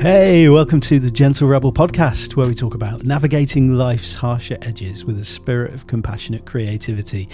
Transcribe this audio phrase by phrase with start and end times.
[0.00, 5.04] Hey, welcome to the Gentle Rebel podcast, where we talk about navigating life's harsher edges
[5.04, 7.28] with a spirit of compassionate creativity.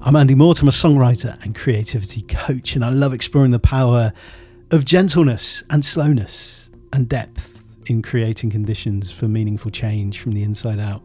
[0.00, 4.12] I'm Andy Mort, a songwriter and creativity coach, and I love exploring the power
[4.72, 10.80] of gentleness and slowness and depth in creating conditions for meaningful change from the inside
[10.80, 11.04] out.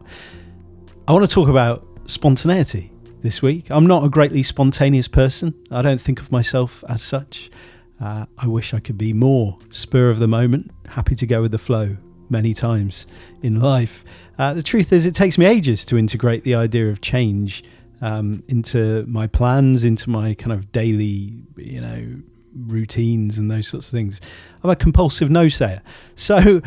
[1.06, 2.90] I want to talk about spontaneity
[3.22, 3.70] this week.
[3.70, 7.52] I'm not a greatly spontaneous person, I don't think of myself as such.
[8.00, 11.50] Uh, I wish I could be more spur of the moment, happy to go with
[11.52, 11.96] the flow
[12.30, 13.06] many times
[13.42, 14.04] in life.
[14.38, 17.64] Uh, the truth is, it takes me ages to integrate the idea of change
[18.00, 22.22] um, into my plans, into my kind of daily, you know,
[22.66, 24.20] routines and those sorts of things.
[24.62, 25.82] I'm a compulsive no sayer.
[26.14, 26.62] So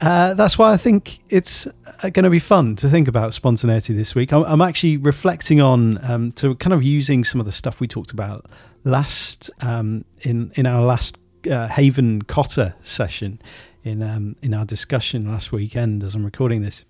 [0.00, 3.94] uh, that's why I think it's uh, going to be fun to think about spontaneity
[3.94, 4.32] this week.
[4.32, 7.86] I'm, I'm actually reflecting on um, to kind of using some of the stuff we
[7.86, 8.46] talked about
[8.84, 11.18] last um, in in our last
[11.50, 13.40] uh, Haven Kota session
[13.82, 16.84] in um, in our discussion last weekend as I'm recording this.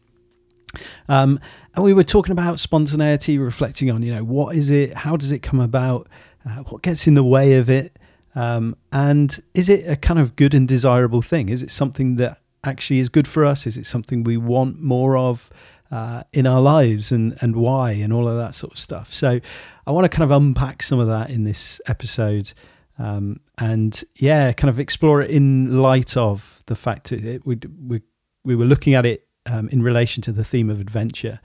[1.08, 1.38] Um,
[1.74, 5.30] and we were talking about spontaneity, reflecting on you know what is it, how does
[5.32, 6.08] it come about,
[6.44, 7.96] uh, what gets in the way of it,
[8.34, 11.48] um, and is it a kind of good and desirable thing?
[11.48, 13.66] Is it something that actually is good for us?
[13.66, 15.50] Is it something we want more of?
[15.90, 19.12] Uh, in our lives and and why and all of that sort of stuff.
[19.12, 19.38] So
[19.86, 22.52] I want to kind of unpack some of that in this episode.
[22.98, 27.58] Um, and yeah, kind of explore it in light of the fact that it, we,
[27.86, 28.00] we,
[28.44, 31.40] we were looking at it um, in relation to the theme of adventure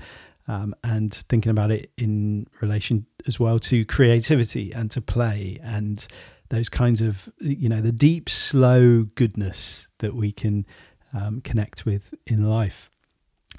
[0.47, 6.07] um, and thinking about it in relation as well to creativity and to play and
[6.49, 10.65] those kinds of, you know, the deep, slow goodness that we can
[11.13, 12.89] um, connect with in life.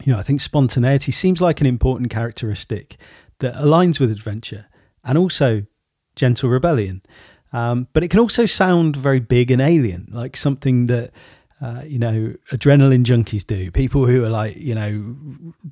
[0.02, 2.96] You know, I think spontaneity seems like an important characteristic
[3.40, 4.66] that aligns with adventure
[5.04, 5.64] and also
[6.16, 7.02] gentle rebellion.
[7.52, 11.10] Um, but it can also sound very big and alien, like something that
[11.60, 13.70] uh, you know adrenaline junkies do.
[13.70, 15.16] People who are like you know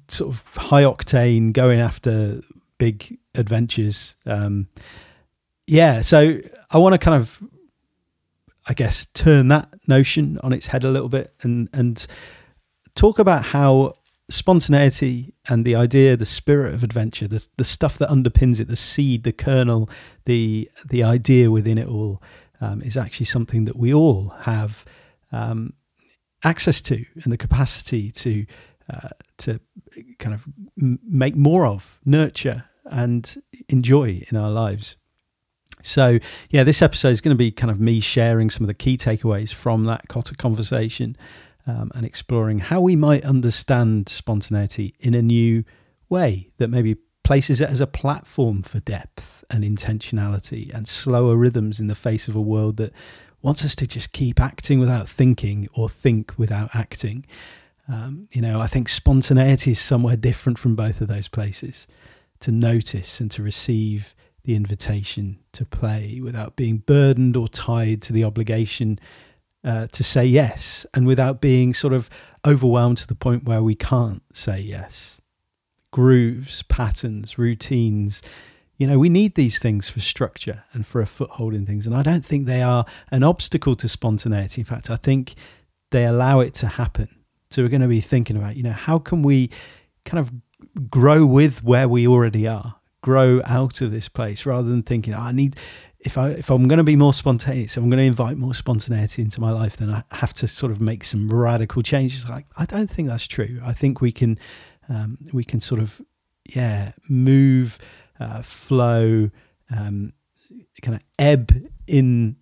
[0.09, 2.41] sort of high octane, going after
[2.79, 4.17] big adventures.
[4.27, 4.69] Um,
[5.67, 6.41] yeah, so
[6.71, 7.43] I want to kind of,
[8.67, 12.05] I guess, turn that notion on its head a little bit and and
[12.95, 13.93] talk about how
[14.31, 18.77] spontaneity and the idea, the spirit of adventure, the the stuff that underpins it, the
[18.77, 19.89] seed, the kernel,
[20.25, 22.23] the the idea within it all,
[22.61, 24.85] um, is actually something that we all have
[25.33, 25.73] um,
[26.45, 28.47] access to and the capacity to
[28.93, 29.09] uh,
[29.39, 29.61] to
[30.19, 30.47] kind of
[30.77, 34.97] make more of, nurture, and enjoy in our lives.
[35.83, 36.19] So,
[36.51, 38.97] yeah, this episode is going to be kind of me sharing some of the key
[38.97, 41.17] takeaways from that Kota conversation
[41.69, 45.65] um, and exploring how we might understand spontaneity in a new
[46.09, 51.79] way that maybe places it as a platform for depth and intentionality and slower rhythms
[51.79, 52.91] in the face of a world that
[53.43, 57.27] wants us to just keep acting without thinking or think without acting.
[57.87, 61.87] Um, you know, I think spontaneity is somewhere different from both of those places
[62.41, 64.15] to notice and to receive
[64.45, 68.99] the invitation to play without being burdened or tied to the obligation
[69.65, 72.09] uh, to say yes and without being sort of
[72.47, 75.21] overwhelmed to the point where we can't say yes.
[75.91, 78.23] Grooves, patterns, routines.
[78.77, 81.87] You know, we need these things for structure and for a foothold in things.
[81.87, 84.61] And I don't think they are an obstacle to spontaneity.
[84.61, 85.35] In fact, I think
[85.91, 87.09] they allow it to happen.
[87.51, 89.51] So we're going to be thinking about, you know, how can we
[90.05, 90.33] kind of
[90.91, 95.21] grow with where we already are, grow out of this place rather than thinking, oh,
[95.21, 95.57] I need
[96.01, 98.55] if I if I'm going to be more spontaneous, if I'm going to invite more
[98.55, 102.29] spontaneity into my life, then I have to sort of make some radical changes.
[102.29, 103.61] Like I don't think that's true.
[103.65, 104.39] I think we can
[104.89, 106.01] um, we can sort of
[106.45, 107.79] yeah move,
[108.21, 109.31] uh, flow,
[109.75, 110.13] um,
[110.83, 112.37] kind of ebb in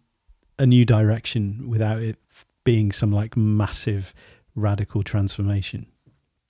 [0.58, 2.18] a new direction without it
[2.64, 4.12] being some like massive
[4.54, 5.86] radical transformation.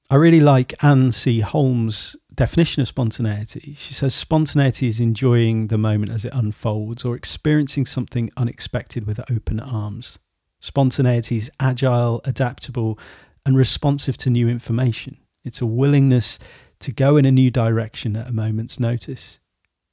[0.09, 1.41] I really like Anne C.
[1.41, 3.75] Holmes' definition of spontaneity.
[3.79, 9.19] She says spontaneity is enjoying the moment as it unfolds or experiencing something unexpected with
[9.31, 10.19] open arms.
[10.61, 12.99] Spontaneity is agile, adaptable,
[13.45, 15.17] and responsive to new information.
[15.45, 16.39] It's a willingness
[16.81, 19.39] to go in a new direction at a moment's notice.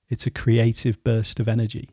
[0.10, 1.90] It's a creative burst of energy.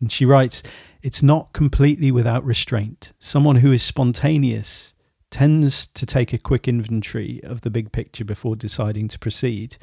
[0.00, 0.62] And she writes,
[1.02, 3.12] it's not completely without restraint.
[3.18, 4.91] Someone who is spontaneous
[5.32, 9.78] tends to take a quick inventory of the big picture before deciding to proceed.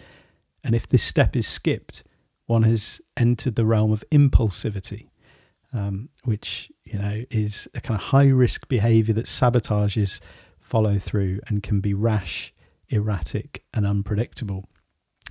[0.64, 2.04] And if this step is skipped,
[2.46, 5.10] one has entered the realm of impulsivity,
[5.74, 10.20] um, which you know is a kind of high risk behavior that sabotages
[10.60, 12.54] follow through and can be rash,
[12.90, 14.70] erratic, and unpredictable.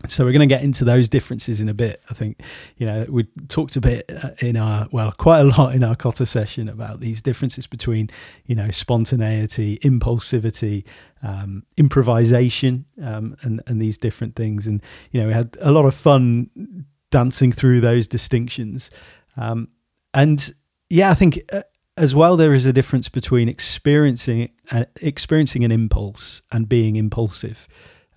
[0.07, 2.01] So we're going to get into those differences in a bit.
[2.09, 2.41] I think,
[2.77, 5.97] you know, we talked a bit uh, in our, well, quite a lot in our
[5.97, 8.09] Kota session about these differences between,
[8.47, 10.85] you know, spontaneity, impulsivity,
[11.23, 14.67] um, improvisation, um, and, and these different things.
[14.67, 14.81] And,
[15.11, 18.91] you know, we had a lot of fun dancing through those distinctions.
[19.37, 19.69] Um,
[20.15, 20.55] and
[20.89, 21.63] yeah, I think uh,
[21.97, 27.67] as well, there is a difference between experiencing, uh, experiencing an impulse and being impulsive.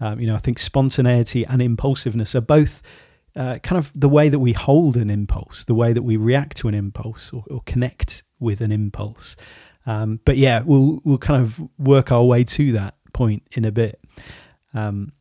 [0.01, 2.81] Um, you know, I think spontaneity and impulsiveness are both
[3.35, 6.57] uh, kind of the way that we hold an impulse, the way that we react
[6.57, 9.37] to an impulse or, or connect with an impulse.
[9.85, 13.71] Um, but yeah, we'll we'll kind of work our way to that point in a
[13.71, 13.99] bit.
[14.73, 15.13] Um,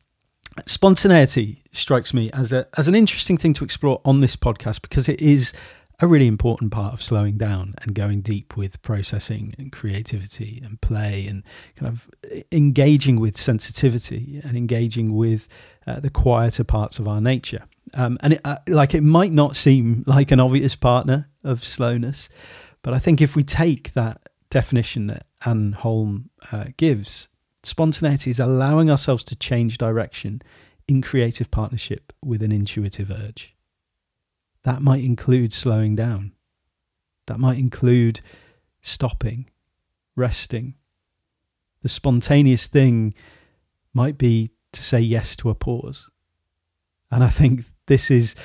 [0.65, 5.07] spontaneity strikes me as a as an interesting thing to explore on this podcast because
[5.07, 5.53] it is
[6.01, 10.81] a really important part of slowing down and going deep with processing and creativity and
[10.81, 11.43] play and
[11.75, 12.09] kind of
[12.51, 15.47] engaging with sensitivity and engaging with
[15.85, 17.63] uh, the quieter parts of our nature.
[17.93, 22.29] Um, and it, uh, like it might not seem like an obvious partner of slowness,
[22.81, 27.27] but I think if we take that definition that Anne Holm uh, gives,
[27.63, 30.41] spontaneity is allowing ourselves to change direction
[30.87, 33.55] in creative partnership with an intuitive urge.
[34.63, 36.33] That might include slowing down.
[37.27, 38.21] That might include
[38.81, 39.49] stopping,
[40.15, 40.75] resting.
[41.81, 43.13] The spontaneous thing
[43.93, 46.09] might be to say yes to a pause.
[47.09, 48.35] And I think this is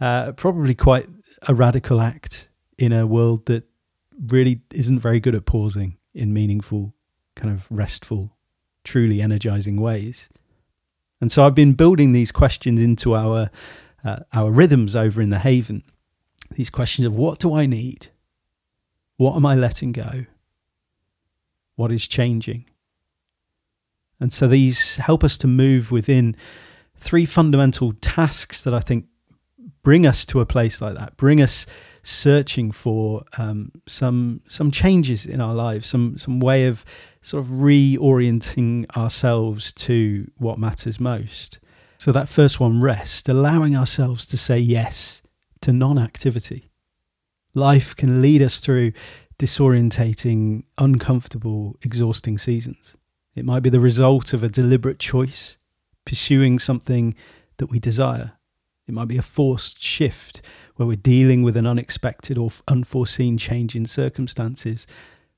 [0.00, 1.08] uh, probably quite
[1.46, 2.48] a radical act
[2.78, 3.64] in a world that
[4.18, 6.94] really isn't very good at pausing in meaningful,
[7.34, 8.36] kind of restful,
[8.84, 10.28] truly energizing ways.
[11.20, 13.50] And so I've been building these questions into our
[14.04, 15.82] uh, our rhythms over in the haven.
[16.52, 18.08] These questions of what do I need?
[19.16, 20.26] What am I letting go?
[21.76, 22.66] What is changing?
[24.20, 26.36] And so these help us to move within
[26.96, 29.06] three fundamental tasks that I think
[29.82, 31.66] bring us to a place like that, bring us
[32.02, 36.84] searching for um, some some changes in our lives, some some way of
[37.22, 41.58] sort of reorienting ourselves to what matters most.
[41.98, 45.22] So, that first one, rest, allowing ourselves to say yes
[45.62, 46.70] to non activity.
[47.54, 48.92] Life can lead us through
[49.38, 52.96] disorientating, uncomfortable, exhausting seasons.
[53.34, 55.56] It might be the result of a deliberate choice,
[56.04, 57.14] pursuing something
[57.56, 58.32] that we desire.
[58.86, 60.42] It might be a forced shift
[60.76, 64.86] where we're dealing with an unexpected or unforeseen change in circumstances,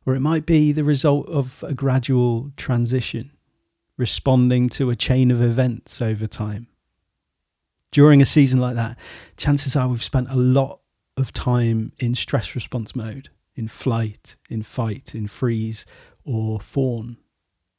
[0.05, 3.31] or it might be the result of a gradual transition
[3.97, 6.69] responding to a chain of events over time.
[7.93, 8.99] During a season like that,
[9.37, 10.81] chances are we've spent a lot
[11.17, 15.87] of time in stress response mode, in flight, in fight, in freeze,
[16.25, 17.17] or fawn.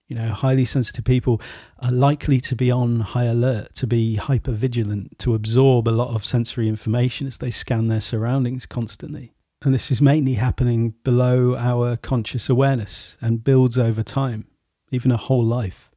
[0.07, 1.41] You know, highly sensitive people
[1.79, 6.15] are likely to be on high alert, to be hyper vigilant, to absorb a lot
[6.15, 9.33] of sensory information as they scan their surroundings constantly.
[9.61, 14.47] And this is mainly happening below our conscious awareness and builds over time,
[14.91, 15.91] even a whole life.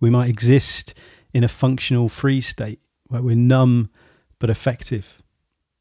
[0.00, 0.94] We might exist
[1.32, 3.90] in a functional free state where we're numb
[4.38, 5.22] but effective.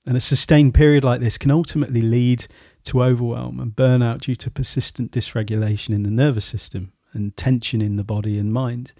[0.05, 2.47] And a sustained period like this can ultimately lead
[2.85, 7.95] to overwhelm and burnout due to persistent dysregulation in the nervous system and tension in
[7.95, 8.93] the body and mind.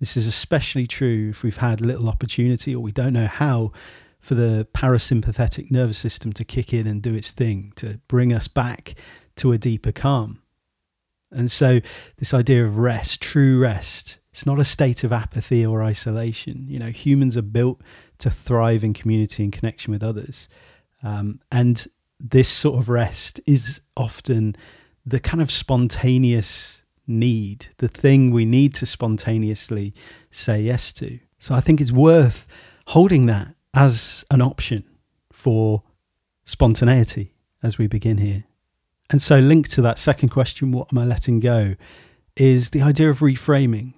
[0.00, 3.72] This is especially true if we've had little opportunity or we don't know how
[4.20, 8.48] for the parasympathetic nervous system to kick in and do its thing to bring us
[8.48, 8.94] back
[9.36, 10.40] to a deeper calm.
[11.30, 11.80] And so,
[12.16, 16.64] this idea of rest, true rest, it's not a state of apathy or isolation.
[16.68, 17.80] You know, humans are built
[18.18, 20.48] to thrive in community and connection with others.
[21.02, 21.84] Um, and
[22.20, 24.54] this sort of rest is often
[25.04, 29.92] the kind of spontaneous need, the thing we need to spontaneously
[30.30, 31.18] say yes to.
[31.40, 32.46] So I think it's worth
[32.86, 34.84] holding that as an option
[35.32, 35.82] for
[36.44, 38.44] spontaneity as we begin here.
[39.10, 41.74] And so, linked to that second question, what am I letting go?
[42.38, 43.92] is the idea of reframing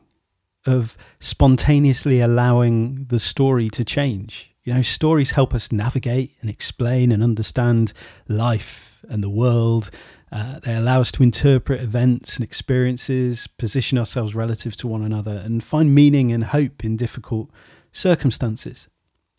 [0.67, 4.55] of spontaneously allowing the story to change.
[4.65, 7.93] You know, stories help us navigate and explain and understand
[8.29, 9.91] life and the world.
[10.31, 15.43] Uh, they allow us to interpret events and experiences, position ourselves relative to one another,
[15.45, 17.51] and find meaning and hope in difficult
[17.93, 18.89] circumstances.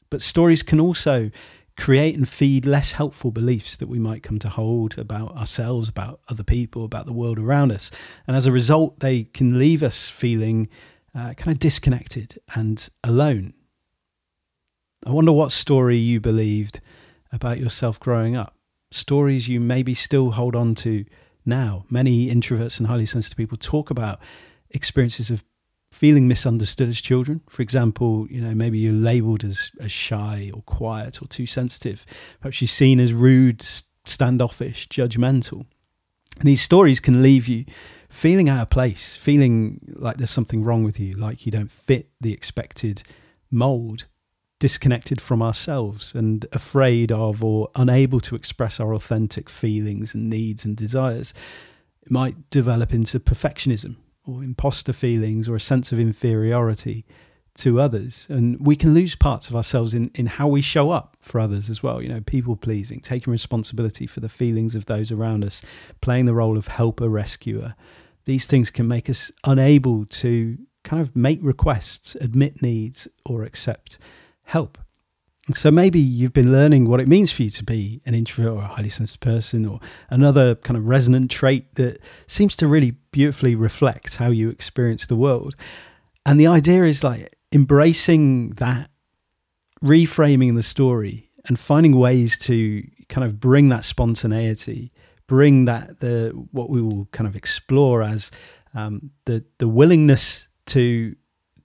[0.09, 1.31] But stories can also
[1.77, 6.19] create and feed less helpful beliefs that we might come to hold about ourselves, about
[6.27, 7.89] other people, about the world around us.
[8.27, 10.67] And as a result, they can leave us feeling
[11.15, 13.53] uh, kind of disconnected and alone.
[15.05, 16.79] I wonder what story you believed
[17.31, 18.55] about yourself growing up.
[18.91, 21.05] Stories you maybe still hold on to
[21.45, 21.85] now.
[21.89, 24.19] Many introverts and highly sensitive people talk about
[24.69, 25.43] experiences of
[25.91, 27.41] feeling misunderstood as children.
[27.49, 32.05] For example, you know, maybe you're labeled as, as shy or quiet or too sensitive.
[32.39, 33.61] Perhaps you're seen as rude,
[34.05, 35.65] standoffish, judgmental.
[36.37, 37.65] And these stories can leave you
[38.11, 42.09] feeling out of place, feeling like there's something wrong with you, like you don't fit
[42.19, 43.03] the expected
[43.49, 44.05] mold,
[44.59, 50.65] disconnected from ourselves and afraid of or unable to express our authentic feelings and needs
[50.65, 51.33] and desires.
[52.03, 57.05] It might develop into perfectionism or imposter feelings or a sense of inferiority
[57.55, 58.27] to others.
[58.29, 61.69] And we can lose parts of ourselves in, in how we show up for others
[61.69, 62.01] as well.
[62.01, 65.61] You know, people pleasing, taking responsibility for the feelings of those around us,
[66.01, 67.75] playing the role of helper, rescuer.
[68.25, 73.97] These things can make us unable to kind of make requests, admit needs, or accept
[74.43, 74.77] help.
[75.47, 78.53] And so maybe you've been learning what it means for you to be an introvert
[78.53, 82.91] or a highly sensitive person, or another kind of resonant trait that seems to really
[83.11, 85.55] beautifully reflect how you experience the world.
[86.25, 88.91] And the idea is like embracing that,
[89.83, 94.90] reframing the story, and finding ways to kind of bring that spontaneity,
[95.35, 96.15] bring that the
[96.51, 98.31] what we will kind of explore as
[98.73, 101.15] um, the the willingness to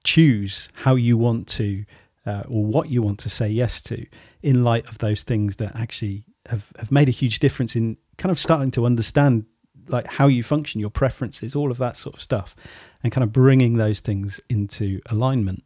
[0.05, 1.85] choose how you want to
[2.27, 3.99] uh, or what you want to say yes to
[4.43, 8.31] in light of those things that actually have, have made a huge difference in kind
[8.31, 9.45] of starting to understand
[9.89, 12.55] like how you function your preferences all of that sort of stuff
[13.03, 15.65] and kind of bringing those things into alignment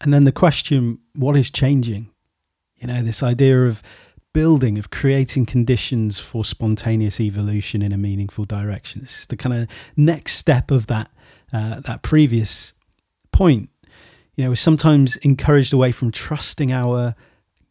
[0.00, 2.10] and then the question, what is changing?
[2.76, 3.82] You know, this idea of
[4.38, 9.00] building, of creating conditions for spontaneous evolution in a meaningful direction.
[9.00, 11.10] This is the kind of next step of that
[11.52, 12.72] uh, that previous
[13.32, 13.68] point.
[14.36, 17.16] You know, we're sometimes encouraged away from trusting our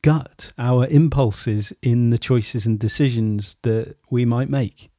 [0.02, 4.92] gut, our impulses in the choices and decisions that we might make.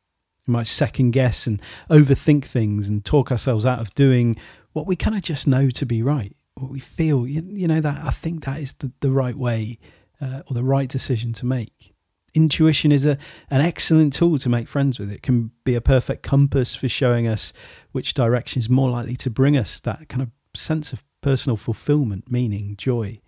[0.46, 1.60] We might second guess and
[1.90, 4.38] overthink things and talk ourselves out of doing
[4.72, 7.26] what we kind of just know to be right what we feel.
[7.26, 9.78] You, you know that I think that is the, the right way
[10.20, 11.94] uh, or the right decision to make.
[12.34, 13.18] Intuition is a
[13.50, 15.10] an excellent tool to make friends with.
[15.10, 17.52] It can be a perfect compass for showing us
[17.92, 22.30] which direction is more likely to bring us that kind of sense of personal fulfillment,
[22.30, 23.20] meaning, joy.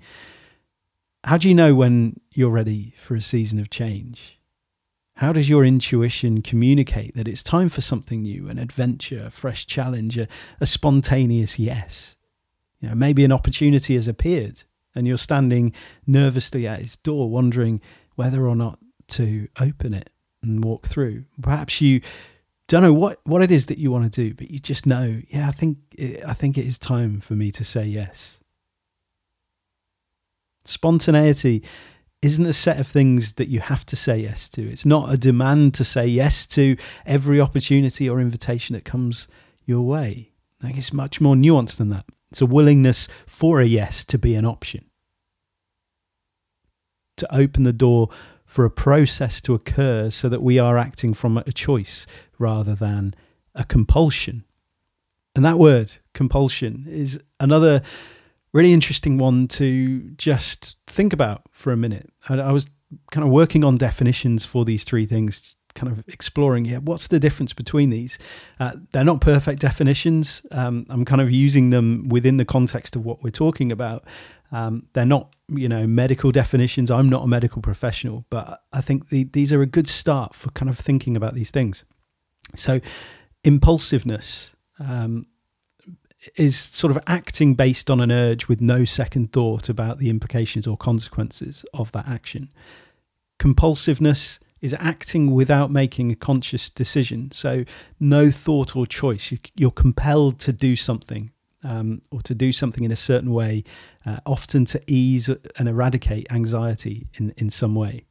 [1.24, 4.38] How do you know when you're ready for a season of change?
[5.16, 9.66] How does your intuition communicate that it's time for something new, an adventure, a fresh
[9.66, 10.26] challenge, a,
[10.60, 12.16] a spontaneous yes?
[12.80, 14.62] You know, maybe an opportunity has appeared
[14.94, 15.72] and you're standing
[16.06, 17.80] nervously at its door, wondering
[18.16, 18.78] whether or not
[19.08, 20.10] to open it
[20.42, 21.24] and walk through.
[21.40, 22.00] Perhaps you
[22.68, 25.20] don't know what, what it is that you want to do, but you just know,
[25.28, 25.78] yeah, I think
[26.26, 28.40] I think it is time for me to say yes.
[30.64, 31.64] Spontaneity
[32.22, 34.62] isn't a set of things that you have to say yes to.
[34.62, 39.26] It's not a demand to say yes to every opportunity or invitation that comes
[39.64, 40.29] your way.
[40.62, 42.06] Like it's much more nuanced than that.
[42.30, 44.84] It's a willingness for a yes to be an option,
[47.16, 48.08] to open the door
[48.44, 52.06] for a process to occur so that we are acting from a choice
[52.38, 53.14] rather than
[53.54, 54.44] a compulsion.
[55.34, 57.82] And that word, compulsion, is another
[58.52, 62.10] really interesting one to just think about for a minute.
[62.28, 62.68] I, I was
[63.12, 67.20] kind of working on definitions for these three things kind of exploring yeah what's the
[67.20, 68.18] difference between these?
[68.58, 70.42] Uh, they're not perfect definitions.
[70.50, 74.04] Um, i'm kind of using them within the context of what we're talking about.
[74.52, 76.90] Um, they're not you know medical definitions.
[76.90, 80.50] I'm not a medical professional but i think the, these are a good start for
[80.50, 81.84] kind of thinking about these things.
[82.56, 82.80] So
[83.44, 85.26] impulsiveness um,
[86.36, 90.66] is sort of acting based on an urge with no second thought about the implications
[90.66, 92.50] or consequences of that action.
[93.38, 97.30] Compulsiveness is acting without making a conscious decision.
[97.32, 97.64] So,
[97.98, 99.32] no thought or choice.
[99.54, 101.30] You're compelled to do something
[101.62, 103.64] um, or to do something in a certain way,
[104.06, 108.04] uh, often to ease and eradicate anxiety in, in some way.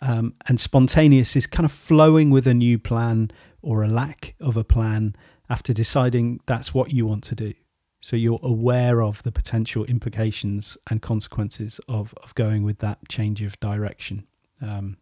[0.00, 4.56] Um, and spontaneous is kind of flowing with a new plan or a lack of
[4.56, 5.14] a plan
[5.48, 7.54] after deciding that's what you want to do.
[8.00, 13.42] So you're aware of the potential implications and consequences of, of going with that change
[13.42, 14.26] of direction.
[14.60, 14.96] Um,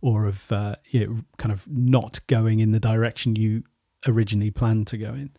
[0.00, 3.64] or of uh, you know, kind of not going in the direction you
[4.06, 5.30] originally planned to go in.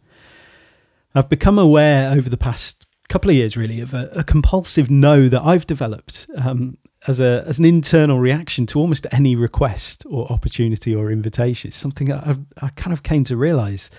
[1.15, 5.27] I've become aware over the past couple of years, really, of a, a compulsive no
[5.27, 10.31] that I've developed um, as a as an internal reaction to almost any request or
[10.31, 11.69] opportunity or invitation.
[11.69, 13.89] It's something I've, I kind of came to realize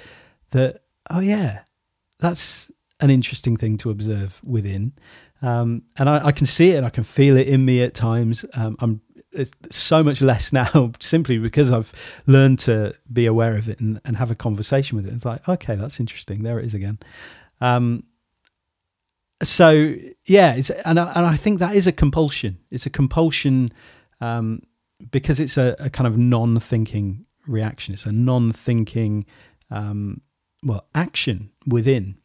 [0.50, 1.60] that oh yeah,
[2.18, 4.92] that's an interesting thing to observe within.
[5.42, 8.44] Um, and I, I, can see it, I can feel it in me at times.
[8.52, 9.00] Um, I'm
[9.32, 11.92] it's so much less now simply because I've
[12.26, 15.14] learned to be aware of it and, and have a conversation with it.
[15.14, 16.42] It's like, okay, that's interesting.
[16.42, 16.98] There it is again.
[17.60, 18.04] Um,
[19.42, 19.94] so
[20.26, 22.58] yeah, it's, and I, and I think that is a compulsion.
[22.70, 23.72] It's a compulsion
[24.20, 24.62] um,
[25.10, 27.94] because it's a, a, kind of non-thinking reaction.
[27.94, 29.24] It's a non-thinking
[29.70, 30.20] um,
[30.62, 32.16] well action within.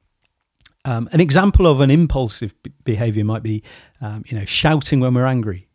[0.83, 3.63] Um, an example of an impulsive behavior might be,
[4.01, 5.67] um, you know, shouting when we're angry,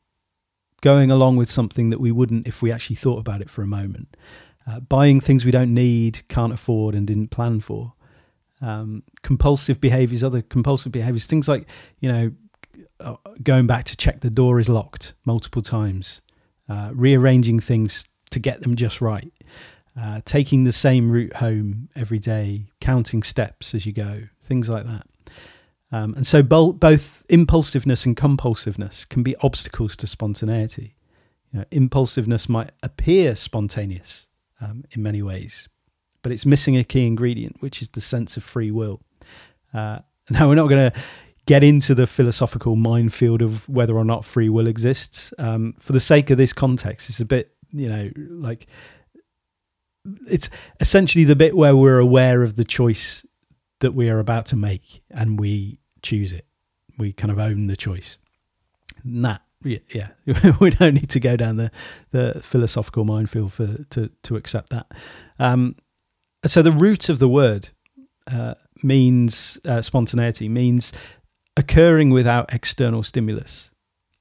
[0.81, 3.67] going along with something that we wouldn't if we actually thought about it for a
[3.67, 4.17] moment,
[4.67, 7.95] uh, buying things we don't need, can't afford, and didn't plan for.
[8.63, 11.67] Um, compulsive behaviors, other compulsive behaviors, things like,
[11.99, 12.33] you know,
[13.01, 16.21] uh, going back to check the door is locked multiple times,
[16.69, 19.33] uh, rearranging things to get them just right,
[19.99, 24.85] uh, taking the same route home every day, counting steps as you go, things like
[24.87, 25.07] that.
[25.93, 30.95] Um, and so bo- both impulsiveness and compulsiveness can be obstacles to spontaneity.
[31.53, 34.27] You know, impulsiveness might appear spontaneous
[34.61, 35.69] um, in many ways,
[36.23, 39.01] but it's missing a key ingredient, which is the sense of free will.
[39.75, 41.01] Uh, now, we're not going to
[41.47, 45.33] get into the philosophical minefield of whether or not free will exists.
[45.39, 48.69] Um, for the sake of this context, it's a bit, you know, like
[50.29, 53.27] it's essentially the bit where we're aware of the choice
[53.81, 56.47] that we are about to make and we choose it.
[56.99, 58.19] We kind of own the choice.
[59.05, 60.09] That, yeah, yeah.
[60.61, 61.71] we don't need to go down the,
[62.11, 64.87] the philosophical minefield for to to accept that.
[65.39, 65.77] Um,
[66.47, 67.71] so the root of the word
[68.31, 70.93] uh, means uh, spontaneity means
[71.57, 73.71] occurring without external stimulus,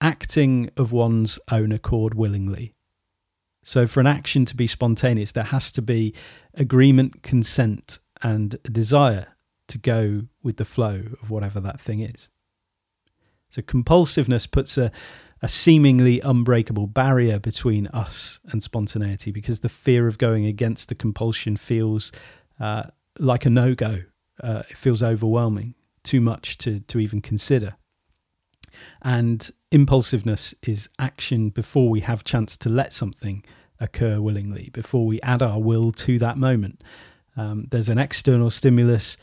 [0.02, 2.74] acting of one's own accord willingly.
[3.64, 6.14] So, for an action to be spontaneous, there has to be
[6.54, 9.28] agreement, consent, and desire
[9.70, 12.30] to go with the flow of whatever that thing is.
[13.50, 14.92] So, compulsiveness puts a,
[15.42, 20.96] a seemingly unbreakable barrier between us and spontaneity because the fear of going against the
[20.96, 22.12] compulsion feels
[22.60, 22.84] uh,
[23.18, 24.04] like a no go.
[24.42, 27.76] Uh, it feels overwhelming, too much to, to even consider.
[29.02, 33.44] And impulsiveness is action before we have chance to let something
[33.80, 36.84] occur willingly, before we add our will to that moment.
[37.36, 39.18] Um, there's an external stimulus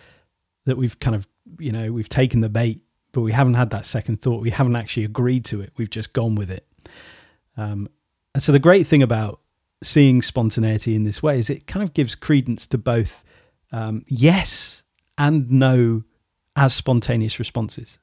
[0.66, 1.26] that we've kind of,
[1.58, 2.80] you know, we've taken the bait,
[3.12, 4.42] but we haven't had that second thought.
[4.42, 5.72] We haven't actually agreed to it.
[5.76, 6.66] We've just gone with it.
[7.56, 7.88] Um,
[8.34, 9.40] and so the great thing about
[9.82, 13.24] seeing spontaneity in this way is it kind of gives credence to both
[13.72, 14.82] um, yes
[15.16, 16.04] and no
[16.54, 17.98] as spontaneous responses,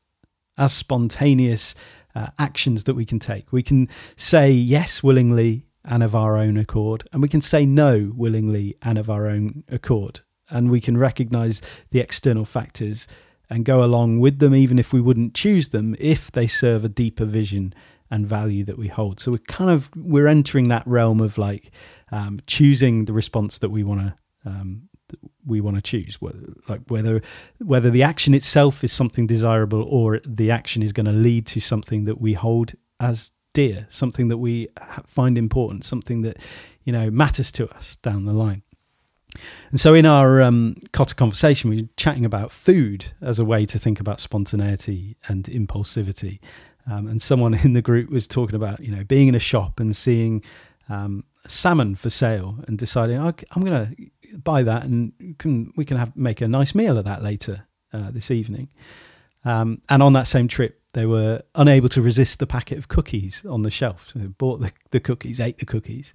[0.57, 1.75] as spontaneous
[2.15, 3.51] uh, actions that we can take.
[3.51, 8.11] We can say yes willingly and of our own accord, and we can say no
[8.15, 10.21] willingly and of our own accord
[10.53, 11.61] and we can recognize
[11.91, 13.07] the external factors
[13.49, 16.89] and go along with them even if we wouldn't choose them if they serve a
[16.89, 17.73] deeper vision
[18.09, 19.19] and value that we hold.
[19.19, 21.71] So we're kind of we're entering that realm of like
[22.11, 24.89] um, choosing the response that we want to um,
[25.45, 26.17] we want to choose
[26.67, 27.21] like whether
[27.59, 31.59] whether the action itself is something desirable or the action is going to lead to
[31.59, 34.67] something that we hold as dear something that we
[35.05, 36.37] find important something that
[36.83, 38.63] you know matters to us down the line
[39.69, 43.65] and so, in our um, Kota conversation, we were chatting about food as a way
[43.65, 46.39] to think about spontaneity and impulsivity.
[46.89, 49.79] Um, and someone in the group was talking about, you know, being in a shop
[49.79, 50.43] and seeing
[50.89, 55.97] um, salmon for sale and deciding, I'm going to buy that and can, we can
[55.97, 58.69] have make a nice meal of that later uh, this evening.
[59.45, 63.45] Um, and on that same trip, they were unable to resist the packet of cookies
[63.45, 64.11] on the shelf.
[64.13, 66.13] So bought the, the cookies, ate the cookies.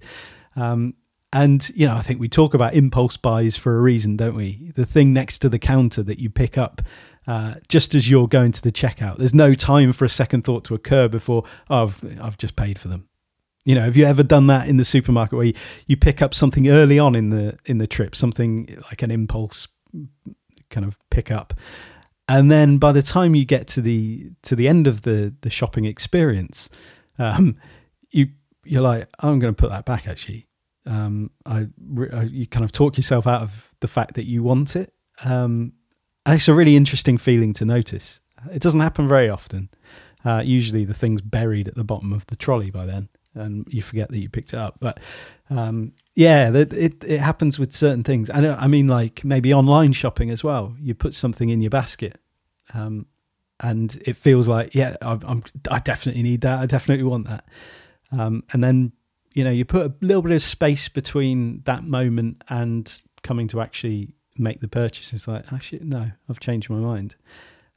[0.55, 0.95] Um,
[1.31, 4.71] and, you know, I think we talk about impulse buys for a reason, don't we?
[4.75, 6.81] The thing next to the counter that you pick up
[7.27, 9.17] uh, just as you're going to the checkout.
[9.17, 12.79] There's no time for a second thought to occur before oh, I've, I've just paid
[12.79, 13.07] for them.
[13.65, 15.53] You know, have you ever done that in the supermarket where you,
[15.85, 19.67] you pick up something early on in the in the trip, something like an impulse
[20.71, 21.53] kind of pick up,
[22.27, 25.51] and then by the time you get to the to the end of the the
[25.51, 26.69] shopping experience,
[27.19, 27.57] um,
[28.09, 28.29] you
[28.63, 30.48] you're like, I'm going to put that back actually
[30.89, 31.67] um, I,
[32.11, 34.91] I, you kind of talk yourself out of the fact that you want it.
[35.23, 35.73] Um,
[36.25, 38.19] and it's a really interesting feeling to notice.
[38.51, 39.69] It doesn't happen very often.
[40.25, 43.81] Uh, usually, the thing's buried at the bottom of the trolley by then, and you
[43.81, 44.77] forget that you picked it up.
[44.79, 44.99] But
[45.49, 48.29] um, yeah, it, it, it happens with certain things.
[48.29, 50.75] And I mean, like maybe online shopping as well.
[50.79, 52.19] You put something in your basket,
[52.73, 53.05] um,
[53.59, 56.59] and it feels like, yeah, I, I'm, I definitely need that.
[56.59, 57.45] I definitely want that.
[58.11, 58.91] Um, and then
[59.33, 63.61] you know you put a little bit of space between that moment and coming to
[63.61, 65.13] actually make the purchase.
[65.13, 67.15] It's like actually no i've changed my mind.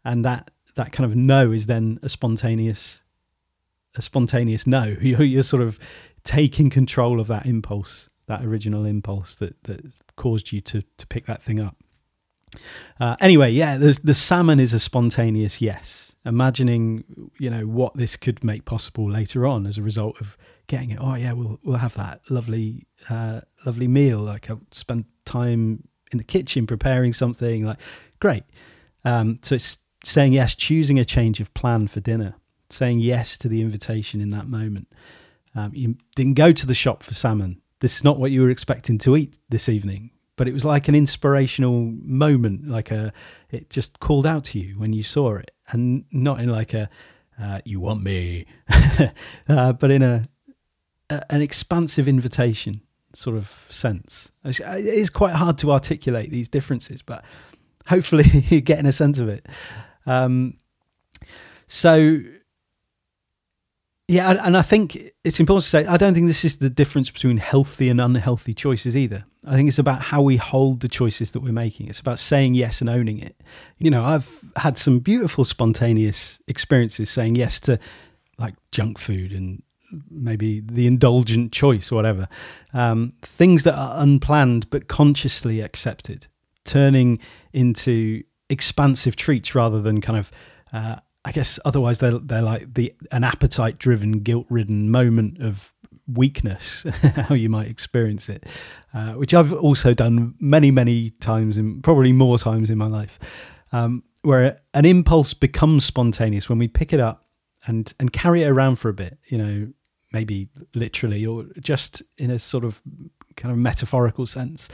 [0.05, 3.03] And that that kind of no is then a spontaneous
[3.95, 4.97] a spontaneous no.
[5.01, 5.79] You're, sort of
[6.25, 9.81] taking control of that impulse that original impulse that that
[10.17, 11.77] caused you to to pick that thing up.
[13.01, 16.13] Uh, anyway, yeah, the salmon is a spontaneous yes.
[16.25, 20.37] Imagining, you know, what this could make possible later on as a result of
[20.73, 20.99] getting it.
[20.99, 24.21] Oh yeah, we'll we'll have that lovely uh, lovely meal.
[24.21, 27.67] Like I'll spend time in the kitchen preparing something.
[27.67, 27.79] Like
[28.21, 28.45] great.
[29.05, 32.37] Um, so it's saying yes, choosing a change of plan for dinner,
[32.71, 34.89] saying yes to the invitation in that moment.
[35.55, 37.61] Um, you didn't go to the shop for salmon.
[37.81, 40.89] This is not what you were expecting to eat this evening but it was like
[40.89, 43.13] an inspirational moment like a
[43.51, 46.89] it just called out to you when you saw it and not in like a
[47.41, 48.47] uh, you want me
[49.49, 50.25] uh, but in a,
[51.31, 52.81] an expansive invitation
[53.15, 57.25] sort of sense it is quite hard to articulate these differences but
[57.87, 59.47] hopefully you're getting a sense of it
[60.07, 60.57] um,
[61.67, 62.21] so
[64.13, 67.11] yeah, and I think it's important to say I don't think this is the difference
[67.11, 69.25] between healthy and unhealthy choices either.
[69.47, 71.89] I think it's about how we hold the choices that we're making.
[71.89, 73.41] It's about saying yes and owning it.
[73.79, 77.79] You know, I've had some beautiful spontaneous experiences saying yes to
[78.39, 79.63] like junk food and
[80.11, 82.29] maybe the indulgent choice or whatever.
[82.73, 86.27] Um, things that are unplanned but consciously accepted,
[86.65, 87.19] turning
[87.53, 90.31] into expansive treats rather than kind of
[90.73, 95.75] uh, I guess otherwise they're they're like the an appetite driven, guilt ridden moment of
[96.13, 96.83] weakness,
[97.17, 98.45] how you might experience it,
[98.93, 103.19] uh, which I've also done many many times, and probably more times in my life,
[103.71, 107.25] um, where an impulse becomes spontaneous when we pick it up
[107.67, 109.69] and and carry it around for a bit, you know,
[110.13, 112.83] maybe literally or just in a sort of
[113.37, 114.69] kind of metaphorical sense,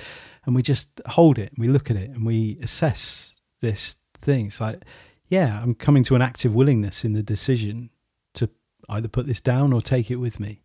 [0.45, 4.47] and we just hold it, and we look at it, and we assess this thing.
[4.47, 4.85] It's like
[5.29, 7.91] yeah, I'm coming to an active willingness in the decision
[8.35, 8.49] to
[8.89, 10.63] either put this down or take it with me.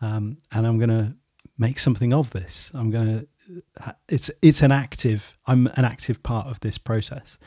[0.00, 1.14] Um, and I'm going to
[1.58, 2.70] make something of this.
[2.74, 7.38] I'm going to, it's, it's an active, I'm an active part of this process.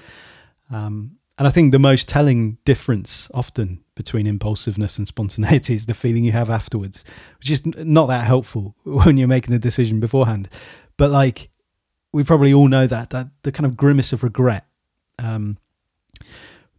[0.71, 5.93] Um, and I think the most telling difference often between impulsiveness and spontaneity is the
[5.93, 7.03] feeling you have afterwards,
[7.39, 10.49] which is not that helpful when you're making the decision beforehand.
[10.97, 11.49] But like,
[12.11, 14.65] we probably all know that, that the kind of grimace of regret,
[15.19, 15.57] um,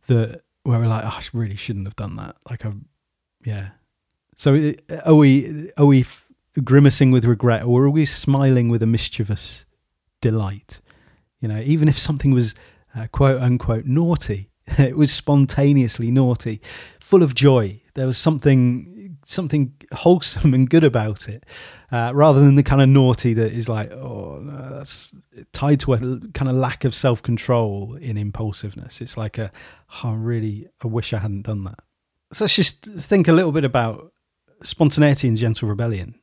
[0.07, 2.37] that where we're like, oh, I really shouldn't have done that.
[2.48, 2.72] Like, I,
[3.44, 3.70] yeah.
[4.37, 4.72] So
[5.05, 6.05] are we are we
[6.62, 9.64] grimacing with regret, or are we smiling with a mischievous
[10.20, 10.81] delight?
[11.40, 12.55] You know, even if something was
[12.96, 16.61] uh, quote unquote naughty, it was spontaneously naughty,
[17.00, 17.81] full of joy.
[17.94, 18.94] There was something
[19.27, 21.44] something wholesome and good about it,
[21.90, 25.14] uh, rather than the kind of naughty that is like, oh, no, that's
[25.53, 29.00] tied to a kind of lack of self control in impulsiveness.
[29.00, 29.50] It's like a,
[30.03, 31.79] oh, really, I wish I hadn't done that.
[32.33, 34.12] So let's just think a little bit about
[34.62, 36.16] spontaneity and gentle rebellion.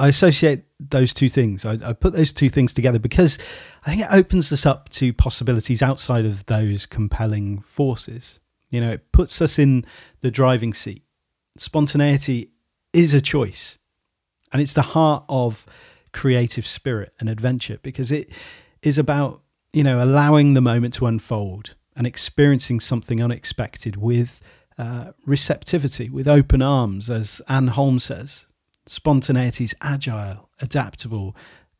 [0.00, 1.64] I associate those two things.
[1.64, 3.38] I, I, put those two things together because
[3.86, 8.40] I think it opens us up to possibilities outside of those compelling forces.
[8.70, 9.86] You know, it puts us in
[10.20, 11.04] the driving seat
[11.56, 12.50] spontaneity
[12.92, 13.78] is a choice.
[14.52, 15.66] And it's the heart of
[16.12, 18.30] creative spirit and adventure because it
[18.82, 24.40] is about, you know, allowing the moment to unfold and experiencing something unexpected with
[24.78, 28.46] uh, receptivity, with open arms, as Anne Holmes says.
[28.86, 31.34] Spontaneity is agile, adaptable,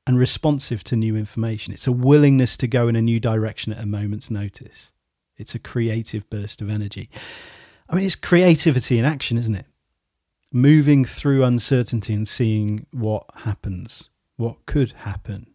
[0.06, 1.72] and responsive to new information.
[1.72, 4.92] It's a willingness to go in a new direction at a moment's notice.
[5.36, 7.10] It's a creative burst of energy.
[7.88, 9.66] I mean, it's creativity in action, isn't it?
[10.52, 15.48] Moving through uncertainty and seeing what happens, what could happen,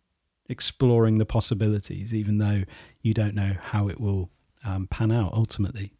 [0.47, 2.63] exploring the possibilities, even though
[3.01, 4.29] you don't know how it will
[4.65, 5.93] um, pan out ultimately.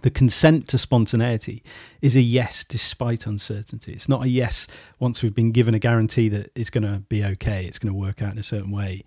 [0.00, 1.62] The consent to spontaneity
[2.00, 3.92] is a yes despite uncertainty.
[3.92, 4.66] It's not a yes
[4.98, 7.98] once we've been given a guarantee that it's going to be okay, it's going to
[7.98, 9.04] work out in a certain way.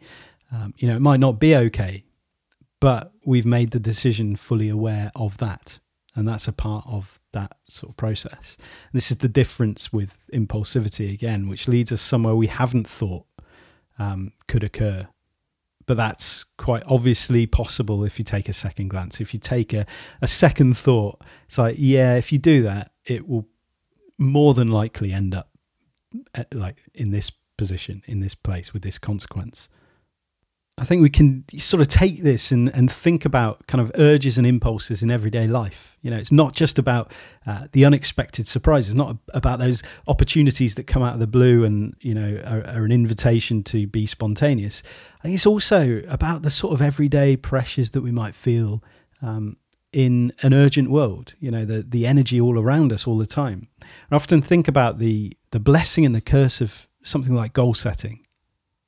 [0.52, 2.06] Um, you know, it might not be okay,
[2.80, 5.80] but we've made the decision fully aware of that
[6.16, 8.56] and that's a part of that sort of process.
[8.58, 13.26] And this is the difference with impulsivity again, which leads us somewhere we haven't thought
[14.00, 15.08] um, could occur.
[15.88, 19.22] But that's quite obviously possible if you take a second glance.
[19.22, 19.86] If you take a,
[20.22, 23.48] a second thought, it's like, yeah, if you do that, it will
[24.18, 25.50] more than likely end up
[26.34, 29.70] at, eh, like in this position, in this place with this consequence.
[30.78, 34.38] I think we can sort of take this and, and think about kind of urges
[34.38, 35.98] and impulses in everyday life.
[36.02, 37.14] You know, it's not just about
[37.48, 41.96] uh, the unexpected surprises, not about those opportunities that come out of the blue and,
[42.02, 44.84] you know, are, are, an invitation to be spontaneous.
[45.20, 48.84] I think it's also about the sort of everyday pressures that we might feel
[49.22, 49.56] um,
[49.94, 53.70] in an urgent world, you know, the, the energy all around us all the time.
[54.12, 58.25] I often think about the, the blessing and the curse of something like goal setting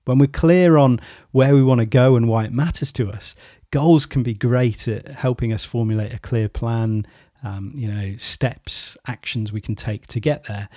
[0.07, 0.99] When we're clear on
[1.31, 3.35] where we want to go and why it matters to us,
[3.71, 7.05] goals can be great at helping us formulate a clear plan,
[7.43, 10.69] um, you know, steps, actions we can take to get there.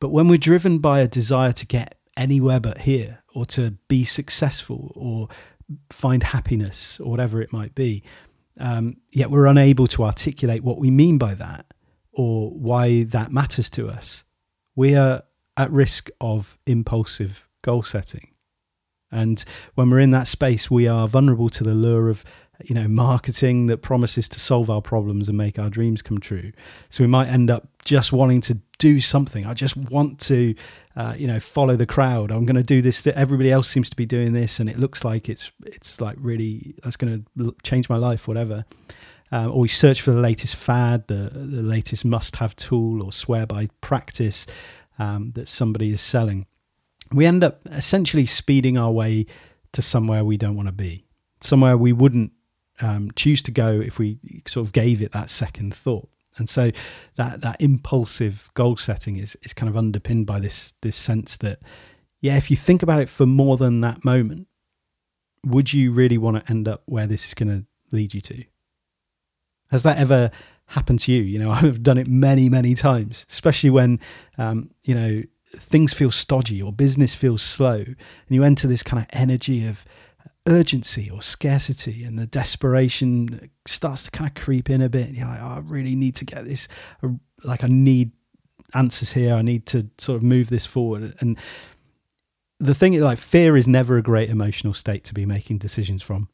[0.00, 4.04] But when we're driven by a desire to get anywhere but here, or to be
[4.04, 5.28] successful, or
[5.90, 8.04] find happiness, or whatever it might be,
[8.60, 11.66] um, yet we're unable to articulate what we mean by that
[12.12, 14.24] or why that matters to us,
[14.76, 15.22] we are
[15.56, 18.33] at risk of impulsive goal setting.
[19.14, 22.24] And when we're in that space, we are vulnerable to the lure of
[22.62, 26.52] you know marketing that promises to solve our problems and make our dreams come true.
[26.90, 29.46] So we might end up just wanting to do something.
[29.46, 30.54] I just want to
[30.96, 32.30] uh, you know follow the crowd.
[32.30, 34.78] I'm going to do this that everybody else seems to be doing this and it
[34.78, 38.64] looks like it's it's like really that's going to change my life whatever.
[39.32, 43.12] Um, or we search for the latest fad the the latest must have tool or
[43.12, 44.46] swear by practice
[44.98, 46.46] um, that somebody is selling
[47.12, 49.26] we end up essentially speeding our way
[49.72, 51.06] to somewhere we don't want to be,
[51.40, 52.32] somewhere we wouldn't
[52.80, 56.08] um, choose to go if we sort of gave it that second thought.
[56.36, 56.70] And so
[57.16, 61.60] that that impulsive goal setting is is kind of underpinned by this this sense that
[62.20, 64.48] yeah, if you think about it for more than that moment,
[65.44, 68.44] would you really want to end up where this is going to lead you to?
[69.70, 70.30] Has that ever
[70.68, 71.22] happened to you?
[71.22, 74.00] You know, I've done it many, many times, especially when,
[74.38, 75.22] um, you know,
[75.60, 77.96] things feel stodgy or business feels slow, and
[78.28, 79.84] you enter this kind of energy of
[80.46, 85.10] urgency or scarcity, and the desperation starts to kind of creep in a bit.
[85.10, 86.68] You're like, oh, I really need to get this,
[87.02, 87.08] uh,
[87.42, 88.12] like, I need
[88.74, 89.34] answers here.
[89.34, 91.14] I need to sort of move this forward.
[91.20, 91.38] And
[92.60, 96.02] the thing is, like, fear is never a great emotional state to be making decisions
[96.02, 96.28] from.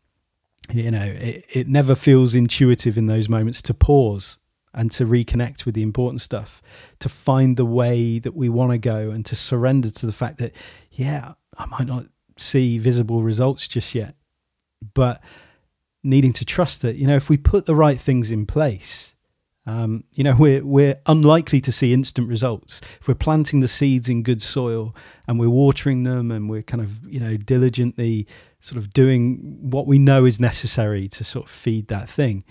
[0.73, 4.39] You know, it, it never feels intuitive in those moments to pause
[4.73, 6.63] and to reconnect with the important stuff,
[7.01, 10.39] to find the way that we want to go and to surrender to the fact
[10.39, 10.53] that,
[10.93, 12.07] yeah, I might not
[12.37, 14.15] see visible results just yet,
[14.95, 15.21] but
[16.03, 19.15] needing to trust that, you know, if we put the right things in place,
[19.67, 22.81] um, you know, we're, we're unlikely to see instant results.
[23.01, 24.97] If we're planting the seeds in good soil
[25.29, 28.27] and we're watering them and we're kind of, you know, diligently
[28.61, 32.45] sort of doing what we know is necessary to sort of feed that thing,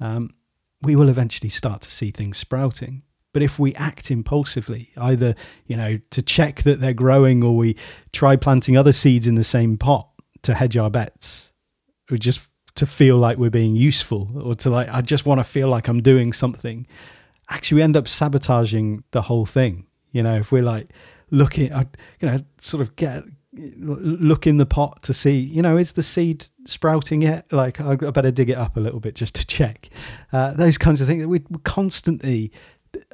[0.00, 0.34] um,
[0.82, 3.02] we will eventually start to see things sprouting.
[3.32, 5.34] But if we act impulsively, either
[5.66, 7.76] you know to check that they're growing, or we
[8.12, 10.08] try planting other seeds in the same pot
[10.42, 11.52] to hedge our bets,
[12.10, 15.44] or just to feel like we're being useful, or to like I just want to
[15.44, 16.86] feel like I'm doing something,
[17.48, 19.86] actually we end up sabotaging the whole thing.
[20.10, 20.88] You know, if we're like
[21.30, 21.84] looking, uh,
[22.20, 26.02] you know, sort of get look in the pot to see, you know, is the
[26.02, 27.52] seed sprouting yet?
[27.52, 29.90] Like, I better dig it up a little bit just to check.
[30.32, 32.50] Uh, those kinds of things that we constantly,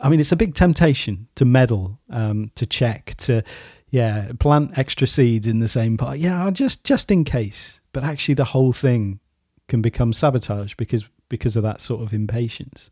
[0.00, 3.42] I mean, it's a big temptation to meddle, um, to check, to,
[3.90, 6.18] yeah, plant extra seeds in the same pot.
[6.18, 7.80] Yeah, just just in case.
[7.92, 9.20] But actually, the whole thing
[9.66, 12.90] can become sabotage because because of that sort of impatience.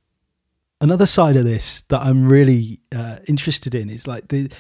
[0.81, 4.51] Another side of this that I'm really uh, interested in is like the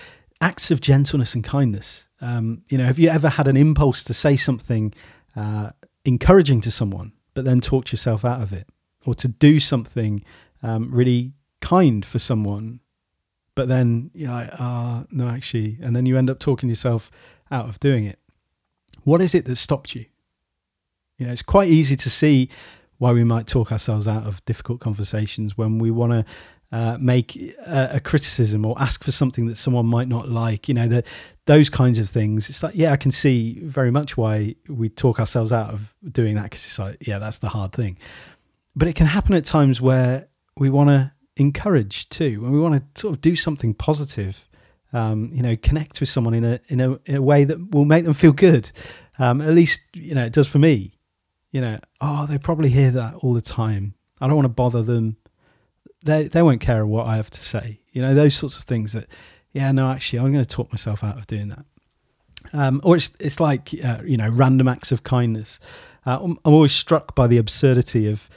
[0.40, 4.14] acts of gentleness and kindness um, you know, have you ever had an impulse to
[4.14, 4.94] say something
[5.35, 5.70] uh,
[6.05, 8.66] encouraging to someone, but then talked yourself out of it,
[9.05, 10.24] or to do something
[10.62, 12.81] um, really kind for someone,
[13.55, 17.11] but then you're like, ah, oh, no, actually, and then you end up talking yourself
[17.50, 18.18] out of doing it.
[19.05, 20.07] What is it that stopped you?
[21.18, 22.48] You know, it's quite easy to see
[22.98, 26.24] why we might talk ourselves out of difficult conversations when we want to
[26.76, 30.74] uh, make a, a, criticism or ask for something that someone might not like, you
[30.74, 31.06] know, that
[31.46, 32.50] those kinds of things.
[32.50, 36.34] It's like, yeah, I can see very much why we talk ourselves out of doing
[36.34, 37.96] that because it's like, yeah, that's the hard thing.
[38.74, 42.74] But it can happen at times where we want to encourage too, and we want
[42.74, 44.46] to sort of do something positive.
[44.92, 47.86] Um, you know, connect with someone in a in a in a way that will
[47.86, 48.70] make them feel good.
[49.18, 50.98] Um, at least you know it does for me.
[51.52, 53.94] You know, oh, they probably hear that all the time.
[54.20, 55.16] I don't want to bother them
[56.07, 57.81] they they won't care what I have to say.
[57.92, 59.07] You know, those sorts of things that,
[59.53, 61.64] yeah, no, actually, I'm going to talk myself out of doing that.
[62.53, 65.59] Um, or it's it's like uh, you know random acts of kindness.
[66.05, 68.29] Uh, I'm, always struck by the absurdity of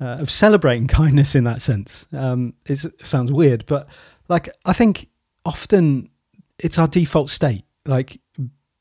[0.00, 2.06] uh, of celebrating kindness in that sense.
[2.12, 3.88] Um, it sounds weird, but
[4.28, 5.08] like I think
[5.44, 6.10] often
[6.58, 7.64] it's our default state.
[7.86, 8.20] Like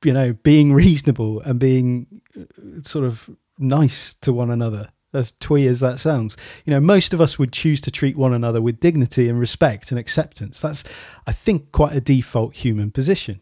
[0.03, 5.67] you know, being reasonable and being uh, sort of nice to one another as twee
[5.67, 6.35] as that sounds.
[6.65, 9.91] You know, most of us would choose to treat one another with dignity and respect
[9.91, 10.61] and acceptance.
[10.61, 10.83] That's,
[11.25, 13.41] I think, quite a default human position.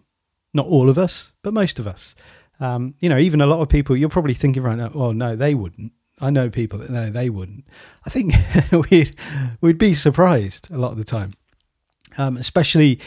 [0.54, 2.16] Not all of us, but most of us.
[2.60, 5.36] Um, you know, even a lot of people, you're probably thinking right now, well, no,
[5.36, 5.92] they wouldn't.
[6.22, 7.66] I know people that no, they wouldn't.
[8.06, 8.34] I think
[8.92, 9.16] we'd
[9.60, 11.32] we'd be surprised a lot of the time,
[12.18, 13.00] um, especially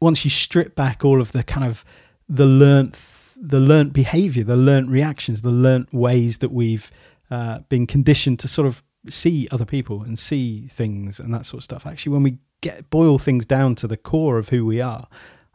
[0.00, 1.84] once you strip back all of the kind of
[2.28, 2.96] the learnt
[3.36, 6.90] the learnt behavior, the learnt reactions, the learnt ways that we've
[7.32, 11.60] uh, been conditioned to sort of see other people and see things and that sort
[11.60, 11.86] of stuff.
[11.86, 15.08] Actually, when we get boil things down to the core of who we are,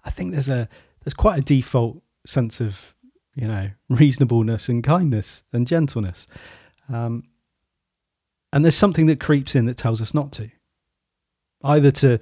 [0.04, 0.68] I think there's a
[1.04, 2.96] there's quite a default sense of
[3.36, 6.26] you know reasonableness and kindness and gentleness,
[6.90, 7.26] um,
[8.52, 10.50] and there's something that creeps in that tells us not to,
[11.64, 12.18] either to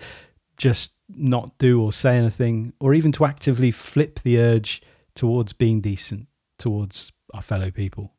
[0.57, 4.81] just not do or say anything, or even to actively flip the urge
[5.15, 8.14] towards being decent towards our fellow people.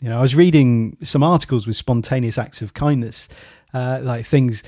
[0.00, 3.28] You know, I was reading some articles with spontaneous acts of kindness,
[3.74, 4.62] uh, like things,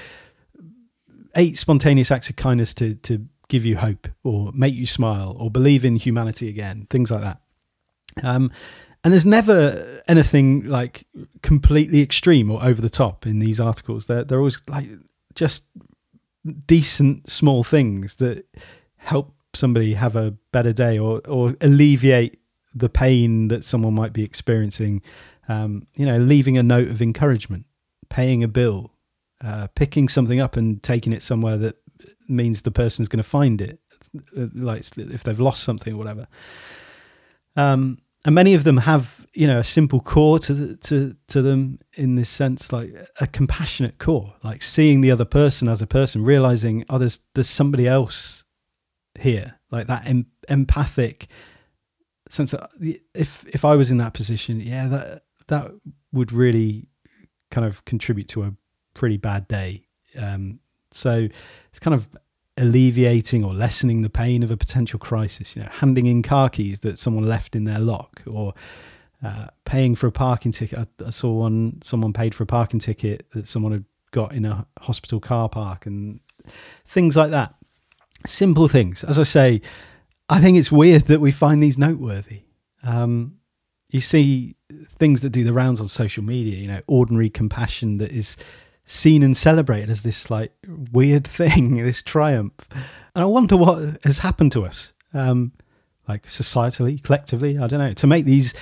[1.37, 5.51] eight spontaneous acts of kindness to to give you hope, or make you smile, or
[5.51, 7.41] believe in humanity again, things like that.
[8.23, 8.51] Um,
[9.05, 11.07] and there's never anything like
[11.43, 14.07] completely extreme or over the top in these articles.
[14.07, 14.89] They're they're always like
[15.35, 15.65] just
[16.67, 18.45] decent small things that
[18.97, 22.39] help somebody have a better day or or alleviate
[22.75, 25.03] the pain that someone might be experiencing.
[25.49, 27.67] Um, you know, leaving a note of encouragement,
[28.09, 28.93] paying a bill,
[29.43, 31.77] uh, picking something up and taking it somewhere that
[32.29, 33.81] means the person's going to find it,
[34.55, 36.29] like if they've lost something or whatever.
[37.57, 41.43] Um, and many of them have, you know, a simple core to the, to to
[41.43, 45.87] them in this sense, like a compassionate core, like seeing the other person as a
[45.87, 48.45] person, realizing, oh, there's there's somebody else
[49.19, 51.27] here, like that em- empathic
[52.33, 52.55] sense
[53.15, 55.71] if if I was in that position, yeah, that that
[56.13, 56.89] would really
[57.51, 58.55] kind of contribute to a
[58.95, 59.87] pretty bad day.
[60.17, 61.29] Um, so
[61.71, 62.09] it's kind of
[62.57, 65.57] alleviating or lessening the pain of a potential crisis.
[65.57, 68.55] You know, handing in car keys that someone left in their lock, or
[69.23, 70.79] uh, paying for a parking ticket.
[70.79, 74.45] I, I, saw one someone paid for a parking ticket that someone had got in
[74.45, 76.21] a hospital car park, and
[76.87, 77.55] things like that.
[78.27, 79.03] Simple things.
[79.03, 79.63] As I say,
[80.29, 82.43] I think it's weird that we find these noteworthy.
[82.83, 83.39] Um,
[83.91, 84.57] you see
[84.99, 88.37] things that do the rounds on social media, you know, ordinary compassion that is
[88.87, 92.69] seen and celebrated as this like weird thing, this triumph.
[93.15, 95.53] And I wonder what has happened to us, um,
[96.09, 98.55] like societally, collectively, I don't know, to make these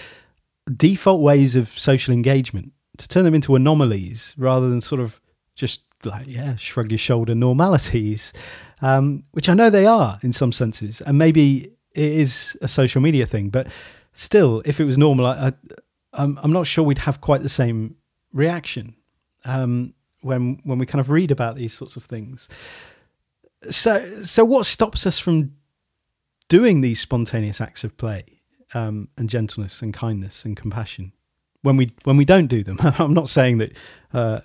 [0.77, 5.20] default ways of social engagement, to turn them into anomalies rather than sort of
[5.55, 8.32] just like, yeah, shrug your shoulder normalities
[8.82, 13.00] um, which I know they are in some senses, and maybe it is a social
[13.00, 13.66] media thing, but
[14.12, 15.52] still, if it was normal, I,
[16.12, 17.96] I'm not sure we'd have quite the same
[18.32, 18.94] reaction
[19.44, 22.48] um, when when we kind of read about these sorts of things.
[23.70, 25.54] So, so what stops us from
[26.48, 28.24] doing these spontaneous acts of play
[28.72, 31.12] um, and gentleness and kindness and compassion?
[31.62, 32.79] When we when we don't do them.
[32.81, 33.77] I'm not saying that
[34.12, 34.40] uh,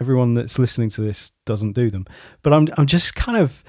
[0.00, 2.06] everyone that's listening to this doesn't do them,
[2.42, 3.64] but I'm I'm just kind of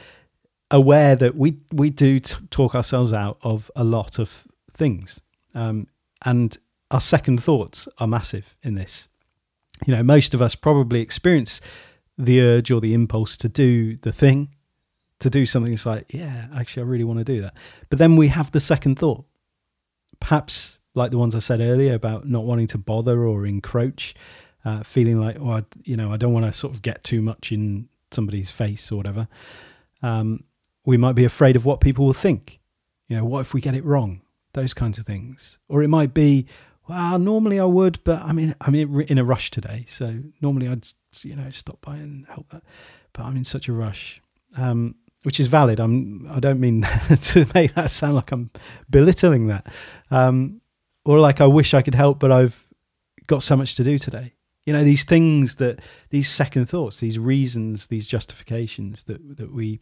[0.71, 5.21] aware that we we do t- talk ourselves out of a lot of things,
[5.53, 5.87] um,
[6.23, 6.57] and
[6.91, 9.07] our second thoughts are massive in this.
[9.85, 11.59] You know, most of us probably experience
[12.17, 14.49] the urge or the impulse to do the thing,
[15.19, 15.73] to do something.
[15.73, 17.55] It's like, yeah, actually, I really want to do that,
[17.89, 19.25] but then we have the second thought.
[20.21, 24.15] Perhaps like the ones I said earlier about not wanting to bother or encroach,
[24.63, 27.21] uh, feeling like, oh, I, you know, I don't want to sort of get too
[27.21, 29.27] much in somebody's face or whatever.
[30.01, 30.45] Um,
[30.85, 32.59] we might be afraid of what people will think.
[33.07, 34.21] You know, what if we get it wrong?
[34.53, 35.59] Those kinds of things.
[35.67, 36.47] Or it might be,
[36.87, 40.87] well, normally I would, but I mean, I'm in a rush today, so normally I'd,
[41.21, 42.63] you know, stop by and help that,
[43.13, 44.21] but I'm in such a rush.
[44.57, 45.79] Um, which is valid.
[45.79, 46.29] I'm.
[46.31, 46.83] I don't mean
[47.21, 48.51] to make that sound like I'm
[48.91, 49.65] belittling that.
[50.11, 50.61] Um,
[51.05, 52.67] or like I wish I could help, but I've
[53.27, 54.33] got so much to do today.
[54.65, 59.79] You know, these things that these second thoughts, these reasons, these justifications that that we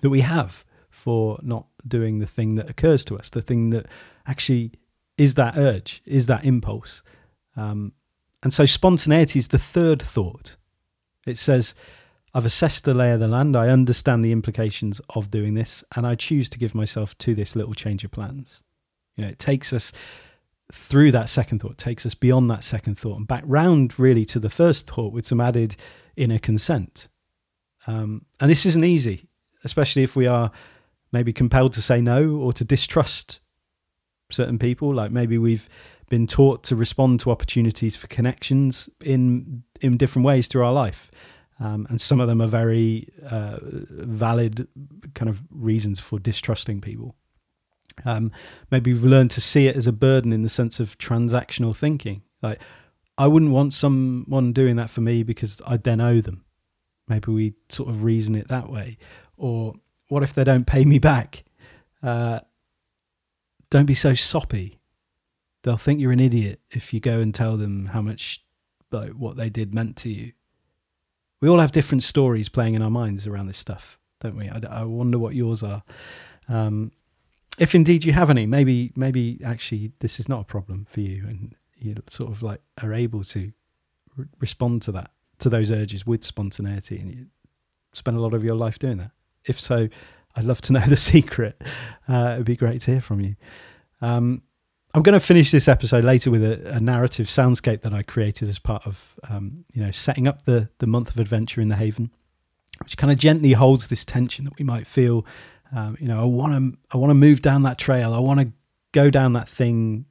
[0.00, 3.86] that we have for not doing the thing that occurs to us, the thing that
[4.26, 4.72] actually
[5.16, 7.02] is that urge, is that impulse.
[7.56, 7.92] Um,
[8.42, 10.56] and so spontaneity is the third thought.
[11.26, 11.74] It says,
[12.32, 16.06] I've assessed the lay of the land, I understand the implications of doing this, and
[16.06, 18.62] I choose to give myself to this little change of plans.
[19.16, 19.92] You know, it takes us
[20.72, 24.38] through that second thought, takes us beyond that second thought and back round really to
[24.38, 25.76] the first thought with some added
[26.16, 27.08] inner consent.
[27.86, 29.28] Um, and this isn't easy,
[29.64, 30.50] especially if we are
[31.12, 33.40] maybe compelled to say no or to distrust
[34.30, 34.94] certain people.
[34.94, 35.68] Like maybe we've
[36.08, 41.10] been taught to respond to opportunities for connections in in different ways through our life.
[41.58, 44.66] Um, and some of them are very uh, valid
[45.14, 47.16] kind of reasons for distrusting people.
[48.04, 48.32] Um,
[48.70, 52.22] maybe we've learned to see it as a burden in the sense of transactional thinking.
[52.42, 52.60] Like,
[53.18, 56.44] I wouldn't want someone doing that for me because I then owe them.
[57.08, 58.96] Maybe we sort of reason it that way.
[59.36, 59.74] Or
[60.08, 61.44] what if they don't pay me back?
[62.02, 62.40] Uh,
[63.70, 64.78] don't be so soppy.
[65.62, 68.42] They'll think you're an idiot if you go and tell them how much
[68.90, 70.32] like what they did meant to you.
[71.40, 74.48] We all have different stories playing in our minds around this stuff, don't we?
[74.48, 75.82] I, I wonder what yours are.
[76.48, 76.92] Um,
[77.60, 81.26] if indeed you have any, maybe maybe actually this is not a problem for you,
[81.28, 83.52] and you sort of like are able to
[84.16, 87.26] re- respond to that to those urges with spontaneity, and you
[87.92, 89.10] spend a lot of your life doing that.
[89.44, 89.88] If so,
[90.34, 91.60] I'd love to know the secret.
[92.08, 93.36] Uh, it'd be great to hear from you.
[94.00, 94.42] Um,
[94.94, 98.48] I'm going to finish this episode later with a, a, narrative soundscape that I created
[98.48, 101.76] as part of, um, you know, setting up the the month of adventure in the
[101.76, 102.10] Haven,
[102.82, 105.26] which kind of gently holds this tension that we might feel.
[105.74, 108.12] Um, you know, I want to I want to move down that trail.
[108.12, 108.52] I want to
[108.92, 110.06] go down that thing.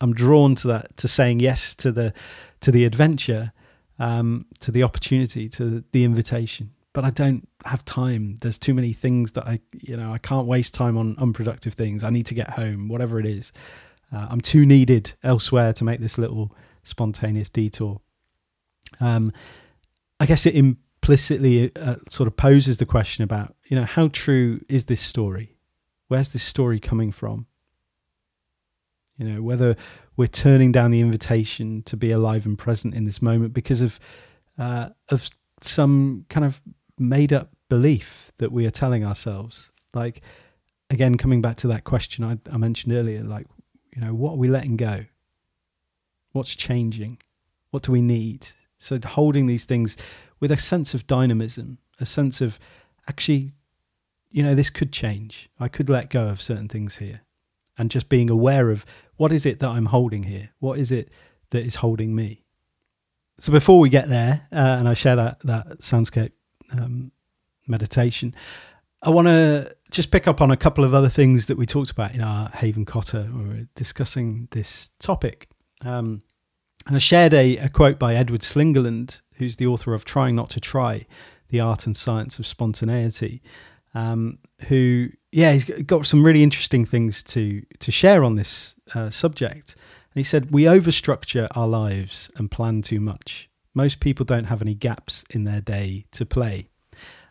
[0.00, 2.12] I'm drawn to that to saying yes to the
[2.60, 3.52] to the adventure,
[3.98, 6.70] um, to the opportunity, to the invitation.
[6.92, 8.38] But I don't have time.
[8.40, 12.04] There's too many things that I, you know, I can't waste time on unproductive things.
[12.04, 13.52] I need to get home, whatever it is.
[14.14, 16.54] Uh, I'm too needed elsewhere to make this little
[16.84, 18.00] spontaneous detour.
[19.00, 19.32] Um,
[20.20, 20.54] I guess it
[21.04, 25.54] implicitly uh, sort of poses the question about, you know, how true is this story?
[26.08, 27.46] Where's this story coming from?
[29.18, 29.76] You know, whether
[30.16, 34.00] we're turning down the invitation to be alive and present in this moment because of
[34.58, 35.28] uh, of
[35.60, 36.62] some kind of
[36.98, 39.70] made up belief that we are telling ourselves.
[39.92, 40.22] Like,
[40.88, 43.46] again, coming back to that question I, I mentioned earlier, like,
[43.94, 45.04] you know, what are we letting go?
[46.32, 47.18] What's changing?
[47.72, 48.48] What do we need?
[48.78, 49.98] So, holding these things
[50.44, 52.58] with a sense of dynamism, a sense of
[53.08, 53.54] actually,
[54.30, 55.48] you know, this could change.
[55.58, 57.22] I could let go of certain things here.
[57.78, 58.84] And just being aware of
[59.16, 60.50] what is it that I'm holding here?
[60.58, 61.08] What is it
[61.48, 62.44] that is holding me?
[63.40, 66.32] So, before we get there, uh, and I share that, that soundscape
[66.70, 67.10] um,
[67.66, 68.34] meditation.
[69.00, 71.90] I want to just pick up on a couple of other things that we talked
[71.90, 75.48] about in our Haven Kota we were discussing this topic.
[75.82, 76.22] Um,
[76.86, 80.50] and I shared a, a, quote by Edward Slingerland, who's the author of Trying Not
[80.50, 81.06] to Try
[81.50, 83.42] The Art and Science of Spontaneity,
[83.94, 89.10] um, who, yeah, he's got some really interesting things to, to share on this uh,
[89.10, 89.76] subject.
[90.14, 93.48] And he said, We overstructure our lives and plan too much.
[93.74, 96.68] Most people don't have any gaps in their day to play.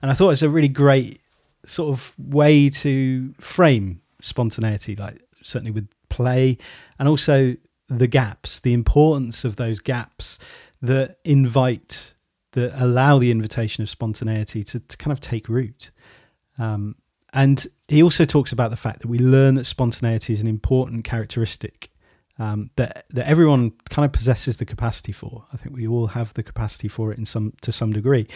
[0.02, 1.22] And I thought it's a really great
[1.66, 6.58] sort of way to frame spontaneity, like certainly with play
[7.00, 7.56] and also
[7.88, 10.40] the gaps, the importance of those gaps
[10.84, 12.14] that invite,
[12.52, 15.90] that allow the invitation of spontaneity to, to kind of take root.
[16.60, 16.96] Um,
[17.34, 21.04] and he also talks about the fact that we learn that spontaneity is an important
[21.04, 21.90] characteristic
[22.40, 25.46] um, that that everyone kind of possesses the capacity for.
[25.54, 28.28] I think we all have the capacity for it in some to some degree.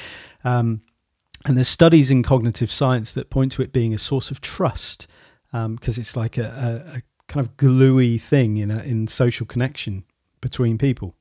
[0.43, 0.81] Um,
[1.45, 5.07] and there's studies in cognitive science that point to it being a source of trust
[5.51, 9.45] because um, it's like a, a, a, kind of gluey thing in a, in social
[9.45, 10.03] connection
[10.41, 11.16] between people.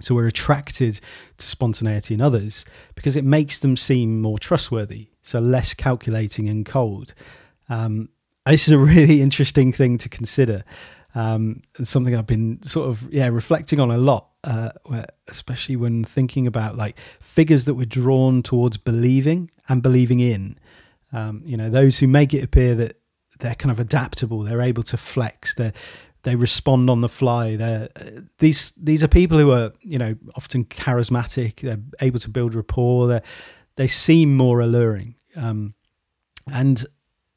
[0.00, 1.00] So we're attracted
[1.38, 6.64] to spontaneity in others because it makes them seem more trustworthy, so less calculating and
[6.64, 7.14] cold.
[7.68, 8.08] Um,
[8.46, 10.64] this is a really interesting thing to consider
[11.14, 15.76] um, and something I've been sort of yeah reflecting on a lot, uh, where, especially
[15.76, 20.58] when thinking about like figures that we're drawn towards believing and believing in.
[21.12, 23.00] Um, you know, those who make it appear that
[23.40, 25.72] they're kind of adaptable, they're able to flex, they
[26.28, 27.56] they respond on the fly.
[27.56, 27.88] They're
[28.38, 31.60] these these are people who are you know often charismatic.
[31.60, 33.08] They're able to build rapport.
[33.08, 33.22] They
[33.76, 35.14] they seem more alluring.
[35.34, 35.74] Um,
[36.52, 36.84] and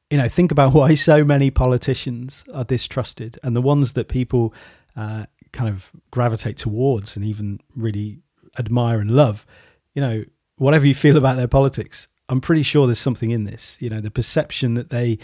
[0.09, 4.53] you know, think about why so many politicians are distrusted, and the ones that people
[4.97, 8.19] uh, kind of gravitate towards and even really
[8.59, 9.45] admire and love.
[9.93, 10.25] You know,
[10.57, 13.77] whatever you feel about their politics, I'm pretty sure there's something in this.
[13.79, 15.17] You know, the perception that they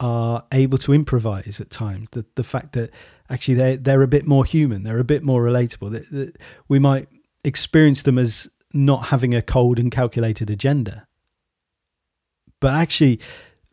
[0.00, 2.90] are able to improvise at times, the the fact that
[3.30, 5.90] actually they they're a bit more human, they're a bit more relatable.
[5.92, 6.36] That, that
[6.68, 7.08] we might
[7.44, 11.06] experience them as not having a cold and calculated agenda,
[12.60, 13.20] but actually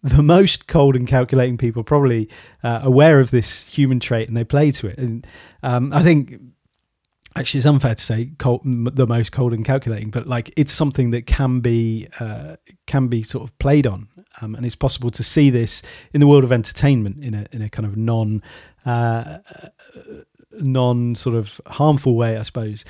[0.04, 2.30] the most cold and calculating people probably
[2.64, 4.98] uh, aware of this human trait and they play to it.
[4.98, 5.28] And
[5.62, 6.40] um, I think
[7.36, 11.12] actually it's unfair to say cold, the most cold and calculating, but like it's something
[11.12, 12.56] that can be uh,
[12.88, 14.08] can be sort of played on,
[14.40, 15.82] um, and it's possible to see this
[16.14, 18.42] in the world of entertainment in a in a kind of non
[18.86, 19.40] uh,
[20.54, 22.86] non sort of harmful way, I suppose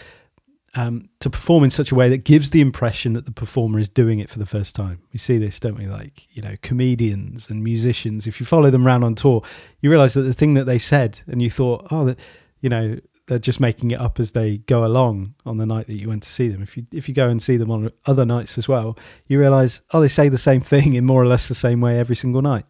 [0.74, 3.90] um, to perform in such a way that gives the impression that the performer is
[3.90, 5.02] doing it for the first time.
[5.12, 5.88] We see this, don't we?
[5.88, 9.44] Like, you know, comedians and musicians, if you follow them around on tour,
[9.82, 12.20] you realize that the thing that they said and you thought, oh, that,
[12.62, 12.98] you know,
[13.32, 16.22] they're just making it up as they go along on the night that you went
[16.22, 16.62] to see them.
[16.62, 19.80] If you if you go and see them on other nights as well, you realize,
[19.94, 22.42] oh, they say the same thing in more or less the same way every single
[22.42, 22.66] night.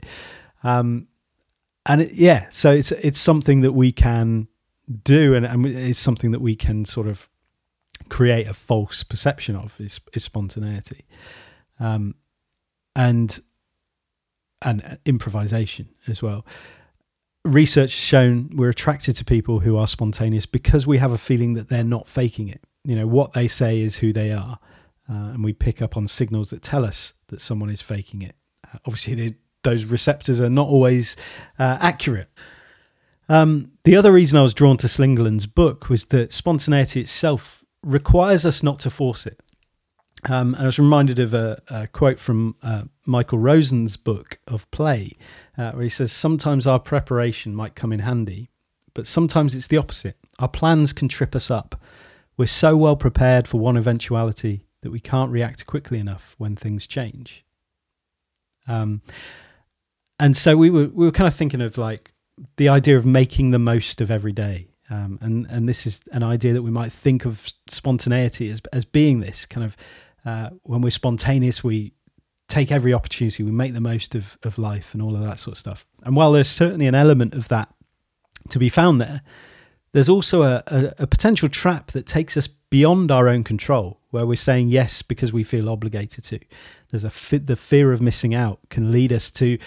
[0.63, 1.07] Um,
[1.87, 4.49] and it, yeah, so it's it's something that we can
[5.03, 7.27] do, and, and it's something that we can sort of
[8.09, 11.05] create a false perception of is, is spontaneity,
[11.79, 12.13] um,
[12.95, 13.39] and
[14.61, 16.45] and improvisation as well.
[17.43, 21.55] Research has shown we're attracted to people who are spontaneous because we have a feeling
[21.55, 22.61] that they're not faking it.
[22.83, 24.59] You know, what they say is who they are,
[25.09, 28.35] uh, and we pick up on signals that tell us that someone is faking it.
[28.65, 31.15] Uh, obviously, they, those receptors are not always
[31.57, 32.29] uh, accurate.
[33.29, 38.45] Um, the other reason I was drawn to Slingerland's book was that spontaneity itself requires
[38.45, 39.39] us not to force it.
[40.29, 44.69] Um, and I was reminded of a, a quote from uh, Michael Rosen's book of
[44.69, 45.13] play,
[45.57, 48.49] uh, where he says, Sometimes our preparation might come in handy,
[48.93, 50.17] but sometimes it's the opposite.
[50.39, 51.81] Our plans can trip us up.
[52.37, 56.87] We're so well prepared for one eventuality that we can't react quickly enough when things
[56.87, 57.45] change.
[58.67, 59.01] Um,
[60.19, 62.13] and so we were we were kind of thinking of like
[62.57, 64.67] the idea of making the most of every day.
[64.89, 68.85] Um, and and this is an idea that we might think of spontaneity as as
[68.85, 69.77] being this kind of
[70.25, 71.93] uh, when we're spontaneous, we
[72.51, 75.53] take every opportunity, we make the most of of life and all of that sort
[75.53, 75.85] of stuff.
[76.03, 77.73] And while there's certainly an element of that
[78.49, 79.21] to be found there,
[79.93, 84.25] there's also a, a, a potential trap that takes us beyond our own control, where
[84.25, 86.39] we're saying yes because we feel obligated to.
[86.89, 89.57] There's a the fear of missing out can lead us to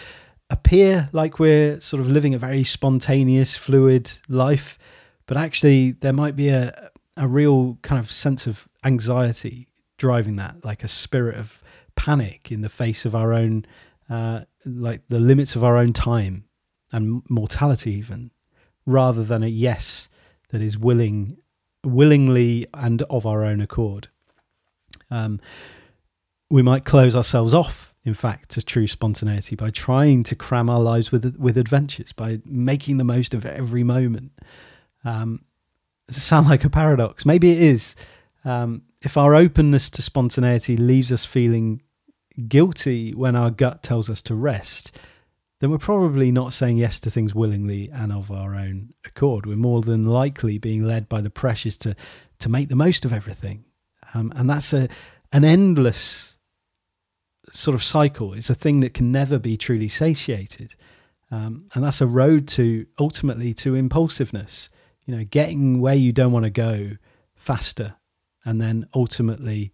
[0.51, 4.79] appear like we're sort of living a very spontaneous, fluid life,
[5.27, 10.65] but actually there might be a a real kind of sense of anxiety driving that,
[10.65, 11.63] like a spirit of
[11.97, 13.67] panic in the face of our own,
[14.09, 16.45] uh, like the limits of our own time
[16.93, 18.31] and mortality, even,
[18.87, 20.09] rather than a yes
[20.51, 21.39] that is willing,
[21.85, 24.09] willingly and of our own accord.
[25.11, 25.41] Um,
[26.51, 30.81] we might close ourselves off in fact, to true spontaneity by trying to cram our
[30.81, 34.33] lives with with adventures, by making the most of every moment.
[35.05, 35.45] Um,
[36.11, 37.25] sound like a paradox?
[37.25, 37.97] Maybe it is.
[38.45, 41.83] Um, if our openness to spontaneity leaves us feeling
[42.49, 44.99] guilty when our gut tells us to rest,
[45.61, 49.47] then we're probably not saying yes to things willingly and of our own accord.
[49.47, 51.95] We're more than likely being led by the pressures to
[52.41, 53.65] to make the most of everything,
[54.13, 54.89] um, and that's a
[55.33, 56.35] an endless
[57.53, 58.35] sort of cycle.
[58.35, 60.75] It's a thing that can never be truly satiated.
[61.31, 64.69] Um, and that's a road to ultimately to impulsiveness,
[65.05, 66.93] you know, getting where you don't want to go
[67.35, 67.97] faster
[68.45, 69.73] and then ultimately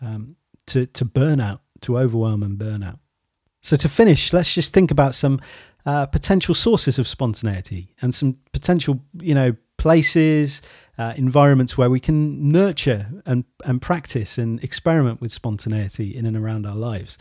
[0.00, 0.36] um,
[0.66, 2.98] to, to burnout, to overwhelm and burnout.
[3.62, 5.40] So to finish, let's just think about some
[5.86, 10.62] uh, potential sources of spontaneity and some potential, you know, places,
[10.98, 16.36] uh, environments where we can nurture and, and practice and experiment with spontaneity in and
[16.36, 17.16] around our lives.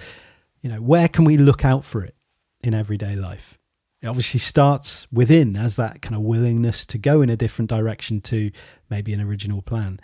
[0.62, 2.16] You know, where can we look out for it
[2.62, 3.58] in everyday life?
[4.02, 8.22] It obviously starts within as that kind of willingness to go in a different direction
[8.22, 8.52] to
[8.90, 10.00] maybe an original plan.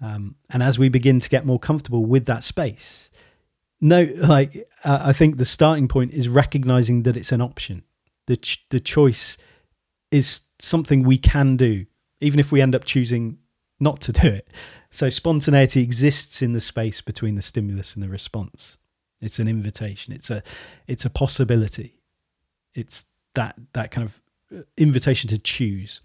[0.00, 3.10] Um, and as we begin to get more comfortable with that space,
[3.80, 7.84] no, like uh, I think the starting point is recognizing that it's an option.
[8.26, 9.36] The ch- the choice
[10.10, 11.86] is something we can do
[12.20, 13.38] even if we end up choosing
[13.78, 14.52] not to do it.
[14.90, 18.78] So spontaneity exists in the space between the stimulus and the response.
[19.20, 20.12] It's an invitation.
[20.12, 20.42] It's a
[20.86, 22.00] it's a possibility.
[22.74, 24.20] It's that that kind of
[24.56, 26.00] uh, invitation to choose.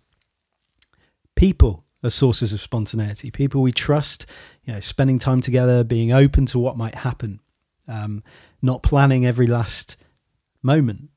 [1.36, 3.32] People are sources of spontaneity.
[3.32, 4.26] People we trust,
[4.64, 7.41] you know, spending time together, being open to what might happen,
[7.92, 8.24] um,
[8.62, 9.98] not planning every last
[10.64, 11.10] moment,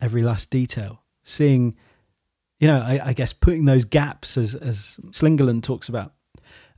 [0.00, 1.76] every last detail, seeing
[2.58, 6.14] you know, I, I guess putting those gaps, as as Slingerland talks about,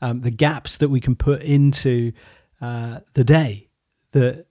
[0.00, 2.12] um, the gaps that we can put into
[2.60, 3.68] uh, the day
[4.12, 4.46] that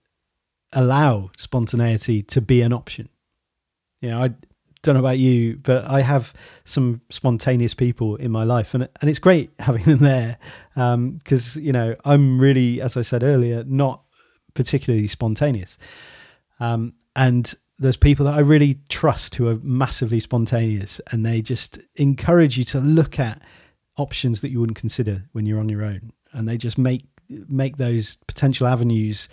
[0.72, 3.08] allow spontaneity to be an option.
[4.00, 4.34] You know, I
[4.82, 6.32] don't know about you, but I have
[6.64, 10.38] some spontaneous people in my life, and and it's great having them there
[10.74, 14.02] because um, you know I'm really, as I said earlier, not
[14.58, 15.78] particularly spontaneous,
[16.60, 21.78] um, and there's people that I really trust who are massively spontaneous and they just
[21.94, 23.40] encourage you to look at
[23.96, 26.12] options that you wouldn't consider when you're on your own.
[26.32, 27.04] And they just make
[27.48, 29.28] make those potential avenues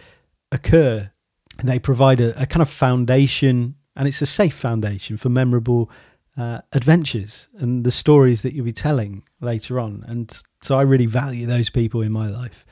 [0.52, 1.12] occur.
[1.58, 5.90] And they provide a, a kind of foundation and it's a safe foundation for memorable
[6.38, 10.04] uh, adventures and the stories that you'll be telling later on.
[10.08, 12.66] And so I really value those people in my life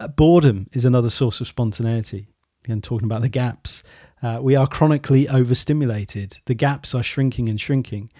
[0.00, 2.28] uh, boredom is another source of spontaneity
[2.64, 3.82] again talking about the gaps
[4.24, 6.38] uh, we are chronically overstimulated.
[6.46, 8.10] The gaps are shrinking and shrinking.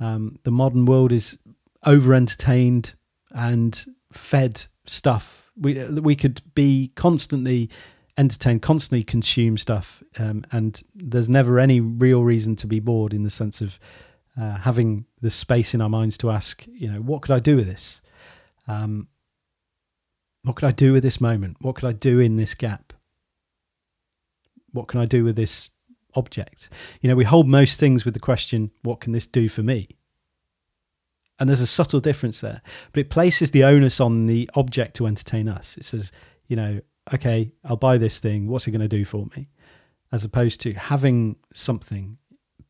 [0.00, 1.38] Um, the modern world is
[1.86, 2.96] over entertained
[3.30, 5.52] and fed stuff.
[5.56, 7.70] We we could be constantly
[8.18, 13.22] entertained, constantly consume stuff, um, and there's never any real reason to be bored in
[13.22, 13.78] the sense of
[14.40, 17.54] uh, having the space in our minds to ask, you know, what could I do
[17.54, 18.00] with this?
[18.66, 19.06] Um,
[20.44, 21.56] what could I do with this moment?
[21.60, 22.92] What could I do in this gap?
[24.72, 25.70] What can I do with this
[26.14, 26.68] object?
[27.00, 29.88] You know, we hold most things with the question, what can this do for me?
[31.38, 32.62] And there's a subtle difference there,
[32.92, 35.76] but it places the onus on the object to entertain us.
[35.76, 36.12] It says,
[36.46, 36.80] you know,
[37.12, 38.48] okay, I'll buy this thing.
[38.48, 39.48] What's it going to do for me?
[40.12, 42.18] As opposed to having something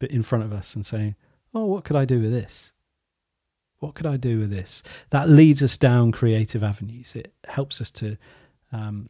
[0.00, 1.16] in front of us and saying,
[1.54, 2.71] oh, what could I do with this?
[3.82, 4.80] What could I do with this?
[5.10, 7.16] That leads us down creative avenues.
[7.16, 8.16] It helps us to,
[8.70, 9.08] um,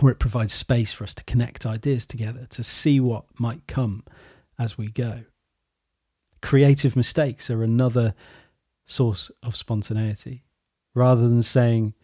[0.00, 4.04] or it provides space for us to connect ideas together, to see what might come
[4.56, 5.24] as we go.
[6.42, 8.14] Creative mistakes are another
[8.86, 10.44] source of spontaneity.
[10.94, 11.94] Rather than saying,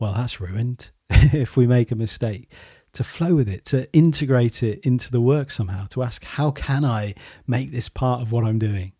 [0.00, 2.50] well, that's ruined if we make a mistake,
[2.92, 6.84] to flow with it, to integrate it into the work somehow, to ask, how can
[6.84, 7.14] I
[7.46, 8.94] make this part of what I'm doing?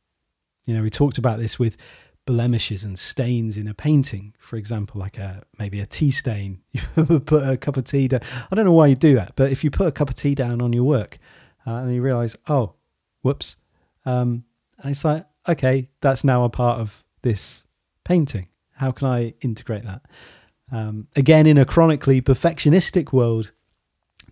[0.64, 1.76] You know, we talked about this with
[2.26, 6.60] blemishes and stains in a painting, for example, like a maybe a tea stain.
[6.96, 8.20] You put a cup of tea down.
[8.50, 10.34] I don't know why you do that, but if you put a cup of tea
[10.34, 11.18] down on your work
[11.66, 12.74] uh, and you realize, oh,
[13.22, 13.56] whoops,
[14.04, 14.44] um,
[14.78, 17.64] and it's like, okay, that's now a part of this
[18.04, 18.48] painting.
[18.72, 20.02] How can I integrate that?
[20.70, 23.52] Um, again, in a chronically perfectionistic world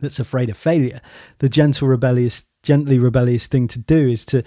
[0.00, 1.00] that's afraid of failure,
[1.38, 4.42] the gentle rebellious, gently rebellious thing to do is to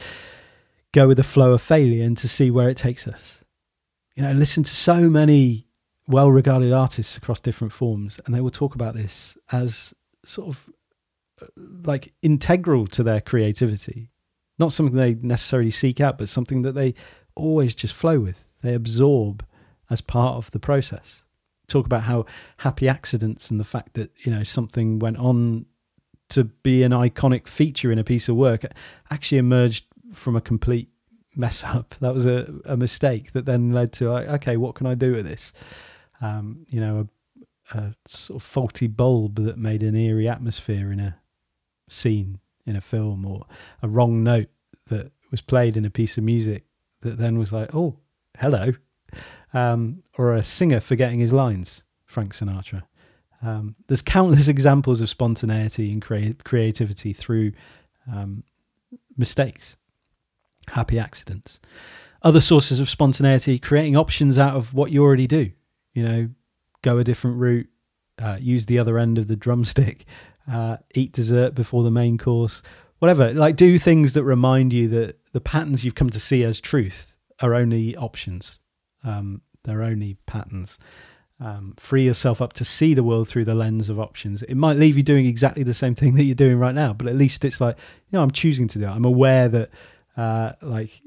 [0.92, 3.37] go with the flow of failure and to see where it takes us.
[4.18, 5.68] You know, listen to so many
[6.08, 9.94] well regarded artists across different forms, and they will talk about this as
[10.26, 10.70] sort of
[11.40, 11.46] uh,
[11.86, 14.10] like integral to their creativity.
[14.58, 16.96] Not something they necessarily seek out, but something that they
[17.36, 19.46] always just flow with, they absorb
[19.88, 21.22] as part of the process.
[21.68, 22.26] Talk about how
[22.58, 25.68] happy accidents and the fact that, you know, something went on
[26.30, 28.66] to be an iconic feature in a piece of work
[29.12, 30.90] actually emerged from a complete
[31.38, 31.96] mess up.
[32.02, 35.14] That was a, a mistake that then led to like, okay, what can I do
[35.14, 35.54] with this?
[36.22, 37.08] Um, you know,
[37.74, 41.18] a, a sort of faulty bulb that made an eerie atmosphere in a
[41.90, 43.46] scene in a film, or
[43.82, 44.50] a wrong note
[44.88, 46.66] that was played in a piece of music
[47.02, 47.98] that then was like, oh,
[48.40, 48.74] hello,
[49.54, 52.84] um, or a singer forgetting his lines, Frank Sinatra.
[53.42, 57.54] Um, there's countless examples of spontaneity and crea- creativity through
[58.12, 58.44] um,
[59.16, 59.78] mistakes
[60.70, 61.60] happy accidents.
[62.22, 65.52] Other sources of spontaneity, creating options out of what you already do.
[65.94, 66.30] You know,
[66.82, 67.70] go a different route,
[68.20, 70.06] uh, use the other end of the drumstick,
[70.52, 72.64] uh, eat dessert before the main course,
[73.00, 73.34] whatever.
[73.34, 77.16] Like, do things that remind you that the patterns you've come to see as truth
[77.42, 78.60] are only options.
[79.04, 80.80] Um, they're only patterns.
[81.40, 84.42] Um, free yourself up to see the world through the lens of options.
[84.44, 87.06] It might leave you doing exactly the same thing that you're doing right now, but
[87.06, 88.90] at least it's like, you know, I'm choosing to do it.
[88.90, 89.70] I'm aware that
[90.18, 91.02] uh, like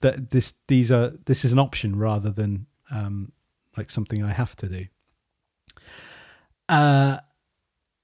[0.00, 3.32] that this these are this is an option rather than um,
[3.76, 4.86] like something I have to do.
[6.68, 7.18] Uh,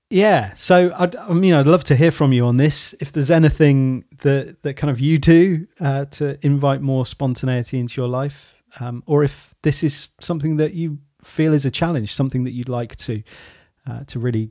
[0.09, 2.95] yeah, so I'd, I mean, I'd love to hear from you on this.
[3.01, 8.01] If there's anything that that kind of you do uh, to invite more spontaneity into
[8.01, 12.45] your life, um, or if this is something that you feel is a challenge, something
[12.45, 13.23] that you'd like to
[13.89, 14.51] uh, to really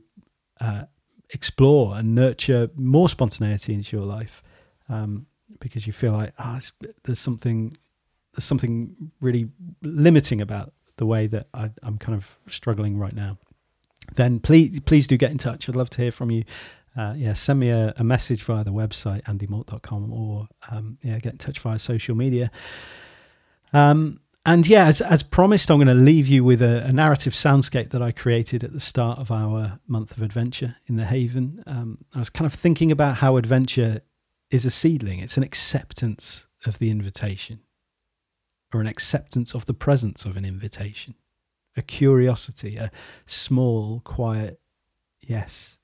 [0.60, 0.84] uh,
[1.30, 4.42] explore and nurture more spontaneity into your life,
[4.90, 5.26] um,
[5.60, 6.60] because you feel like oh,
[7.04, 7.76] there's something
[8.34, 9.48] there's something really
[9.82, 13.38] limiting about the way that I, I'm kind of struggling right now.
[14.14, 15.68] Then please please do get in touch.
[15.68, 16.44] I'd love to hear from you.
[16.96, 21.32] Uh, yeah, send me a, a, message via the website andymort.com or um, yeah, get
[21.32, 22.50] in touch via social media.
[23.74, 27.34] Um, and yeah, as, as promised, I'm going to leave you with a, a, narrative
[27.34, 31.62] soundscape that I created at the start of our month of adventure in the Haven.
[31.66, 34.00] Um, I was kind of thinking about how adventure
[34.50, 37.60] is a seedling, it's an acceptance of the invitation
[38.72, 41.14] or an acceptance of the presence of an invitation,
[41.76, 42.90] a curiosity, a
[43.26, 44.60] small, quiet
[45.20, 45.78] yes,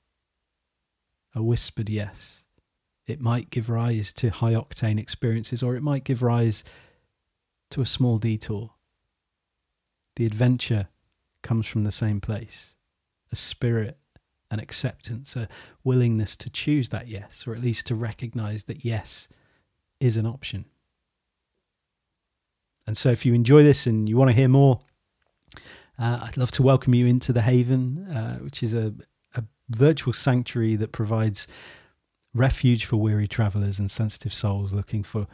[1.35, 2.43] a whispered yes.
[3.05, 6.63] It might give rise to high octane experiences or it might give rise
[7.71, 8.71] to a small detour.
[10.15, 10.87] The adventure
[11.41, 12.75] comes from the same place
[13.31, 13.97] a spirit
[14.53, 15.49] an acceptance, a
[15.83, 19.27] willingness to choose that yes, or at least to recognize that yes
[19.99, 20.65] is an option.
[22.85, 24.81] And so, if you enjoy this and you want to hear more,
[25.97, 28.93] uh, I'd love to welcome you into the Haven, uh, which is a,
[29.33, 31.47] a virtual sanctuary that provides
[32.35, 35.27] refuge for weary travelers and sensitive souls looking for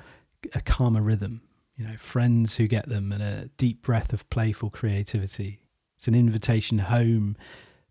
[0.53, 1.41] a calmer rhythm.
[1.75, 5.61] You know, friends who get them and a deep breath of playful creativity.
[5.97, 7.35] It's an invitation home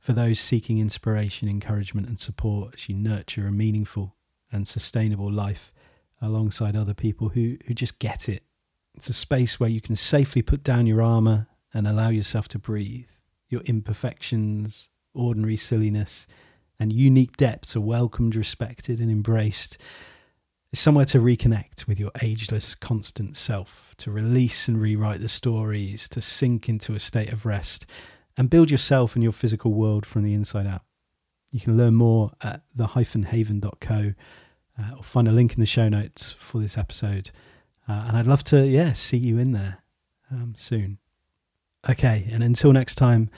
[0.09, 4.17] for those seeking inspiration, encouragement, and support as you nurture a meaningful
[4.51, 5.71] and sustainable life
[6.23, 8.43] alongside other people who, who just get it.
[8.95, 12.59] It's a space where you can safely put down your armour and allow yourself to
[12.59, 13.11] breathe.
[13.51, 16.27] Your imperfections, ordinary silliness,
[16.81, 19.77] and unique depths are welcomed, respected, and embraced.
[20.73, 26.09] It's somewhere to reconnect with your ageless, constant self, to release and rewrite the stories,
[26.09, 27.85] to sink into a state of rest,
[28.39, 30.83] and build yourself and your physical world from the inside out.
[31.51, 34.15] You can learn more at the-haven.co
[34.79, 37.33] uh, or find a link in the show notes for this episode.
[37.89, 39.79] Uh, and I'd love to, yeah, see you in there
[40.31, 40.99] um, soon.
[41.91, 43.29] Okay, and until next time,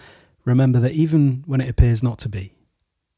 [0.44, 2.54] remember that even when it appears not to be,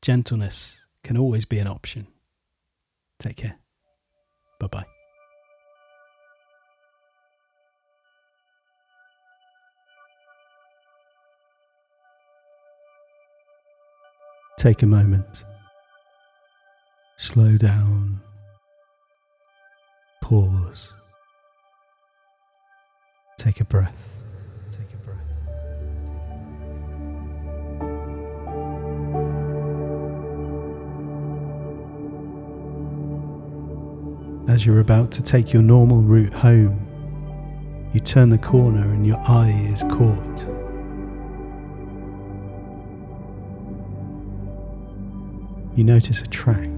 [0.02, 2.06] gentleness can always be an option.
[3.18, 3.56] Take care.
[4.60, 5.01] Bye bye.
[14.62, 15.44] Take a moment.
[17.18, 18.20] Slow down.
[20.20, 20.92] Pause.
[23.38, 24.22] Take a breath.
[24.70, 25.18] Take a breath.
[34.48, 36.86] As you're about to take your normal route home,
[37.92, 40.61] you turn the corner and your eye is caught.
[45.74, 46.68] You notice a track.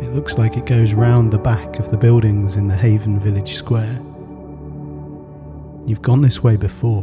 [0.00, 3.54] It looks like it goes round the back of the buildings in the Haven Village
[3.54, 4.00] Square.
[5.84, 7.02] You've gone this way before,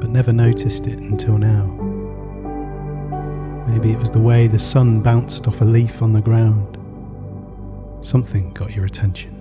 [0.00, 1.66] but never noticed it until now.
[3.68, 6.76] Maybe it was the way the sun bounced off a leaf on the ground.
[8.04, 9.39] Something got your attention.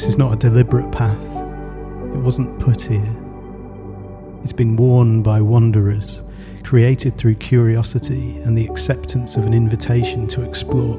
[0.00, 1.22] This is not a deliberate path.
[1.22, 3.14] It wasn't put here.
[4.42, 6.22] It's been worn by wanderers
[6.62, 10.96] created through curiosity and the acceptance of an invitation to explore.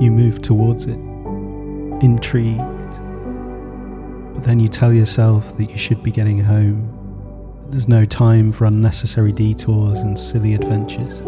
[0.00, 1.00] You move towards it,
[2.00, 2.60] intrigued,
[4.34, 6.99] but then you tell yourself that you should be getting home.
[7.70, 11.20] There's no time for unnecessary detours and silly adventures.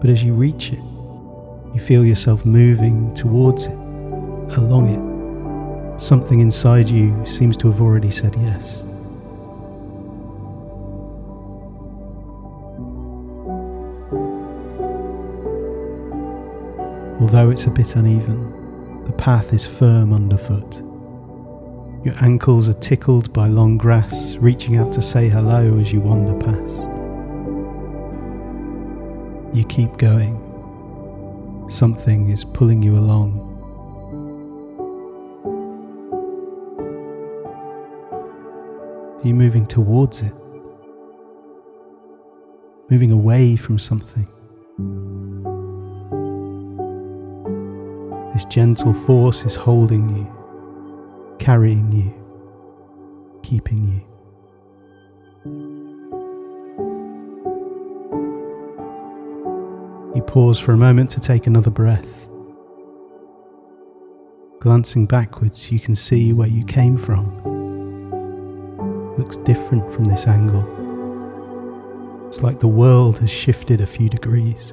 [0.00, 0.78] But as you reach it,
[1.74, 4.88] you feel yourself moving towards it, along
[5.96, 6.00] it.
[6.00, 8.76] Something inside you seems to have already said yes.
[17.20, 18.49] Although it's a bit uneven,
[19.20, 20.76] path is firm underfoot.
[22.06, 26.32] Your ankles are tickled by long grass reaching out to say hello as you wander
[26.42, 26.80] past.
[29.54, 30.38] You keep going.
[31.68, 33.46] Something is pulling you along.
[39.22, 40.32] Are you moving towards it?
[42.88, 44.30] Moving away from something?
[48.40, 52.10] This gentle force is holding you, carrying you,
[53.42, 54.00] keeping you.
[60.14, 62.26] You pause for a moment to take another breath.
[64.60, 67.28] Glancing backwards, you can see where you came from.
[69.18, 70.64] Looks different from this angle.
[72.28, 74.72] It's like the world has shifted a few degrees.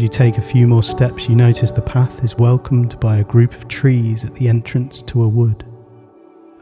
[0.00, 3.24] As you take a few more steps, you notice the path is welcomed by a
[3.24, 5.62] group of trees at the entrance to a wood,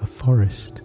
[0.01, 0.81] a forest.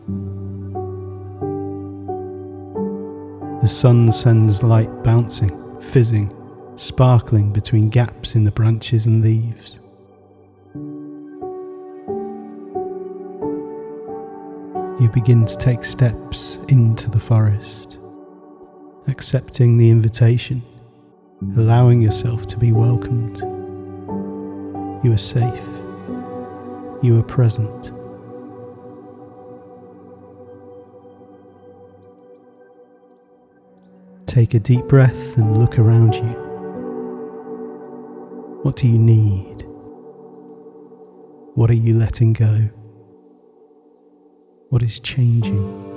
[3.64, 6.32] The sun sends light bouncing, fizzing,
[6.76, 9.80] sparkling between gaps in the branches and leaves.
[15.02, 17.98] You begin to take steps into the forest,
[19.08, 20.62] accepting the invitation,
[21.58, 23.40] allowing yourself to be welcomed.
[25.04, 25.68] You are safe.
[27.04, 27.92] You are present.
[34.26, 36.44] Take a deep breath and look around you.
[38.64, 39.66] What do you need?
[41.56, 42.70] What are you letting go?
[44.70, 45.93] What is changing?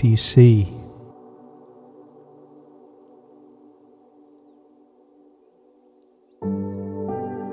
[0.00, 0.62] Do you see?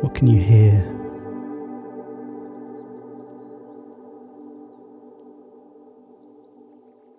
[0.02, 0.94] What can you hear?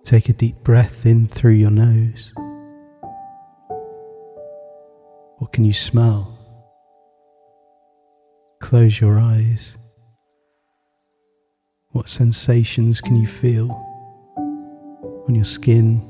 [0.03, 2.33] Take a deep breath in through your nose.
[5.37, 6.39] What can you smell?
[8.63, 9.77] Close your eyes.
[11.91, 13.88] What sensations can you feel
[15.29, 16.01] on your skin,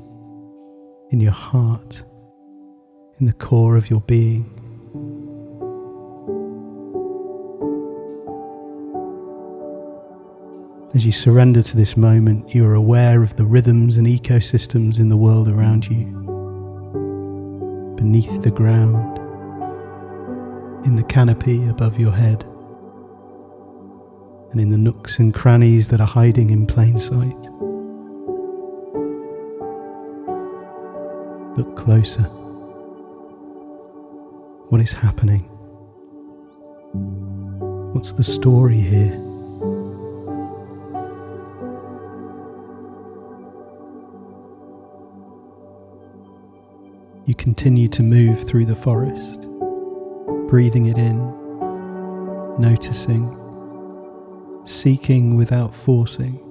[1.11, 2.03] in your heart,
[3.19, 4.45] in the core of your being?
[10.95, 15.09] As you surrender to this moment, you are aware of the rhythms and ecosystems in
[15.09, 16.05] the world around you,
[17.97, 19.17] beneath the ground,
[20.85, 22.43] in the canopy above your head,
[24.51, 27.49] and in the nooks and crannies that are hiding in plain sight.
[31.59, 32.21] Look closer.
[34.69, 35.41] What is happening?
[37.91, 39.11] What's the story here?
[47.25, 49.41] You continue to move through the forest,
[50.47, 51.19] breathing it in,
[52.57, 53.35] noticing,
[54.63, 56.48] seeking without forcing.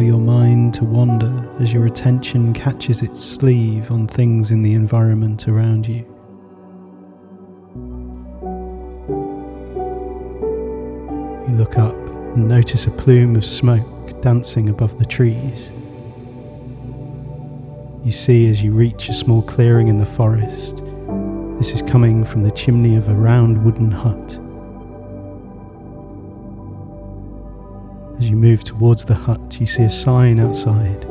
[0.00, 5.48] Your mind to wander as your attention catches its sleeve on things in the environment
[5.48, 6.06] around you.
[11.48, 15.70] You look up and notice a plume of smoke dancing above the trees.
[18.04, 20.82] You see as you reach a small clearing in the forest,
[21.58, 24.40] this is coming from the chimney of a round wooden hut.
[28.20, 31.04] As you move towards the hut, you see a sign outside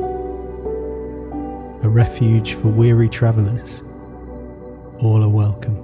[1.82, 3.82] a refuge for weary travellers.
[5.00, 5.74] All are welcome.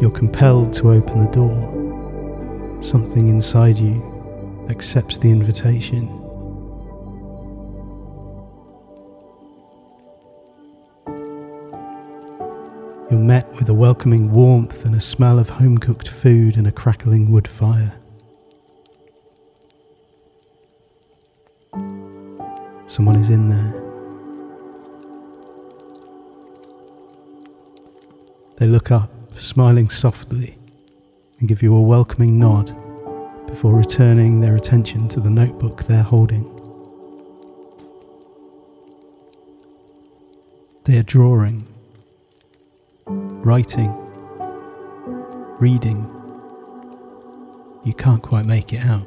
[0.00, 2.82] You're compelled to open the door.
[2.82, 6.08] Something inside you accepts the invitation.
[13.28, 17.30] Met with a welcoming warmth and a smell of home cooked food and a crackling
[17.30, 17.92] wood fire.
[22.86, 23.74] Someone is in there.
[28.56, 30.56] They look up, smiling softly,
[31.38, 32.74] and give you a welcoming nod
[33.46, 36.46] before returning their attention to the notebook they're holding.
[40.84, 41.66] They are drawing,
[43.44, 43.94] writing,
[45.58, 46.08] reading.
[47.84, 49.06] You can't quite make it out.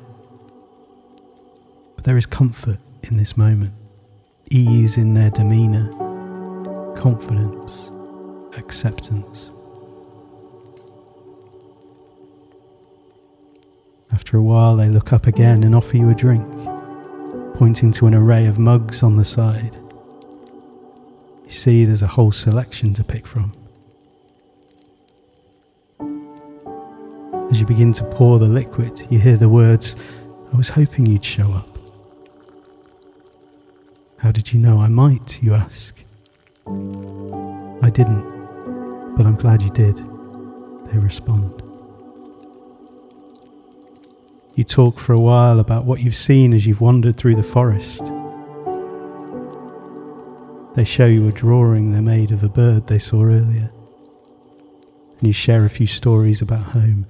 [1.96, 3.74] But there is comfort in this moment,
[4.50, 5.92] ease in their demeanour,
[6.96, 7.90] confidence,
[8.58, 9.52] acceptance.
[14.14, 16.48] After a while, they look up again and offer you a drink,
[17.56, 19.76] pointing to an array of mugs on the side.
[21.46, 23.52] You see, there's a whole selection to pick from.
[27.62, 29.96] You begin to pour the liquid, you hear the words,
[30.52, 31.78] I was hoping you'd show up.
[34.18, 35.94] How did you know I might, you ask?
[36.68, 39.96] I didn't, but I'm glad you did,
[40.88, 41.62] they respond.
[44.56, 48.02] You talk for a while about what you've seen as you've wandered through the forest.
[50.76, 53.70] They show you a drawing they made of a bird they saw earlier,
[55.20, 57.06] and you share a few stories about home.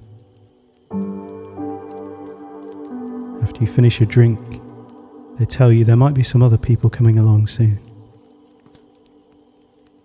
[3.42, 4.38] After you finish your drink,
[5.38, 7.80] they tell you there might be some other people coming along soon.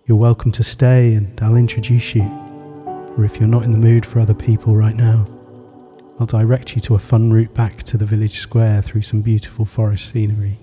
[0.06, 2.24] You're welcome to stay, and I'll introduce you,
[3.16, 5.26] or if you're not in the mood for other people right now,
[6.18, 9.64] I'll direct you to a fun route back to the village square through some beautiful
[9.64, 10.58] forest scenery.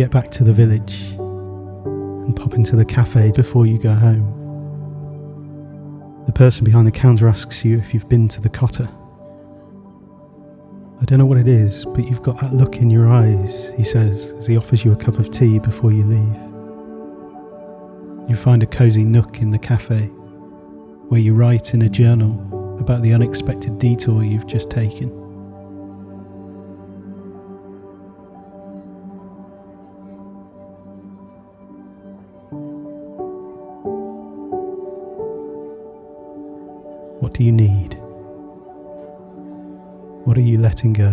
[0.00, 4.24] Get back to the village and pop into the cafe before you go home.
[6.24, 8.88] The person behind the counter asks you if you've been to the Kota.
[11.02, 13.84] I don't know what it is, but you've got that look in your eyes, he
[13.84, 16.40] says as he offers you a cup of tea before you leave.
[18.30, 20.06] You find a cosy nook in the cafe
[21.10, 25.19] where you write in a journal about the unexpected detour you've just taken.
[37.20, 37.94] What do you need?
[40.24, 41.10] What are you letting go?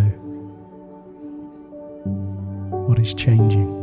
[2.88, 3.77] What is changing?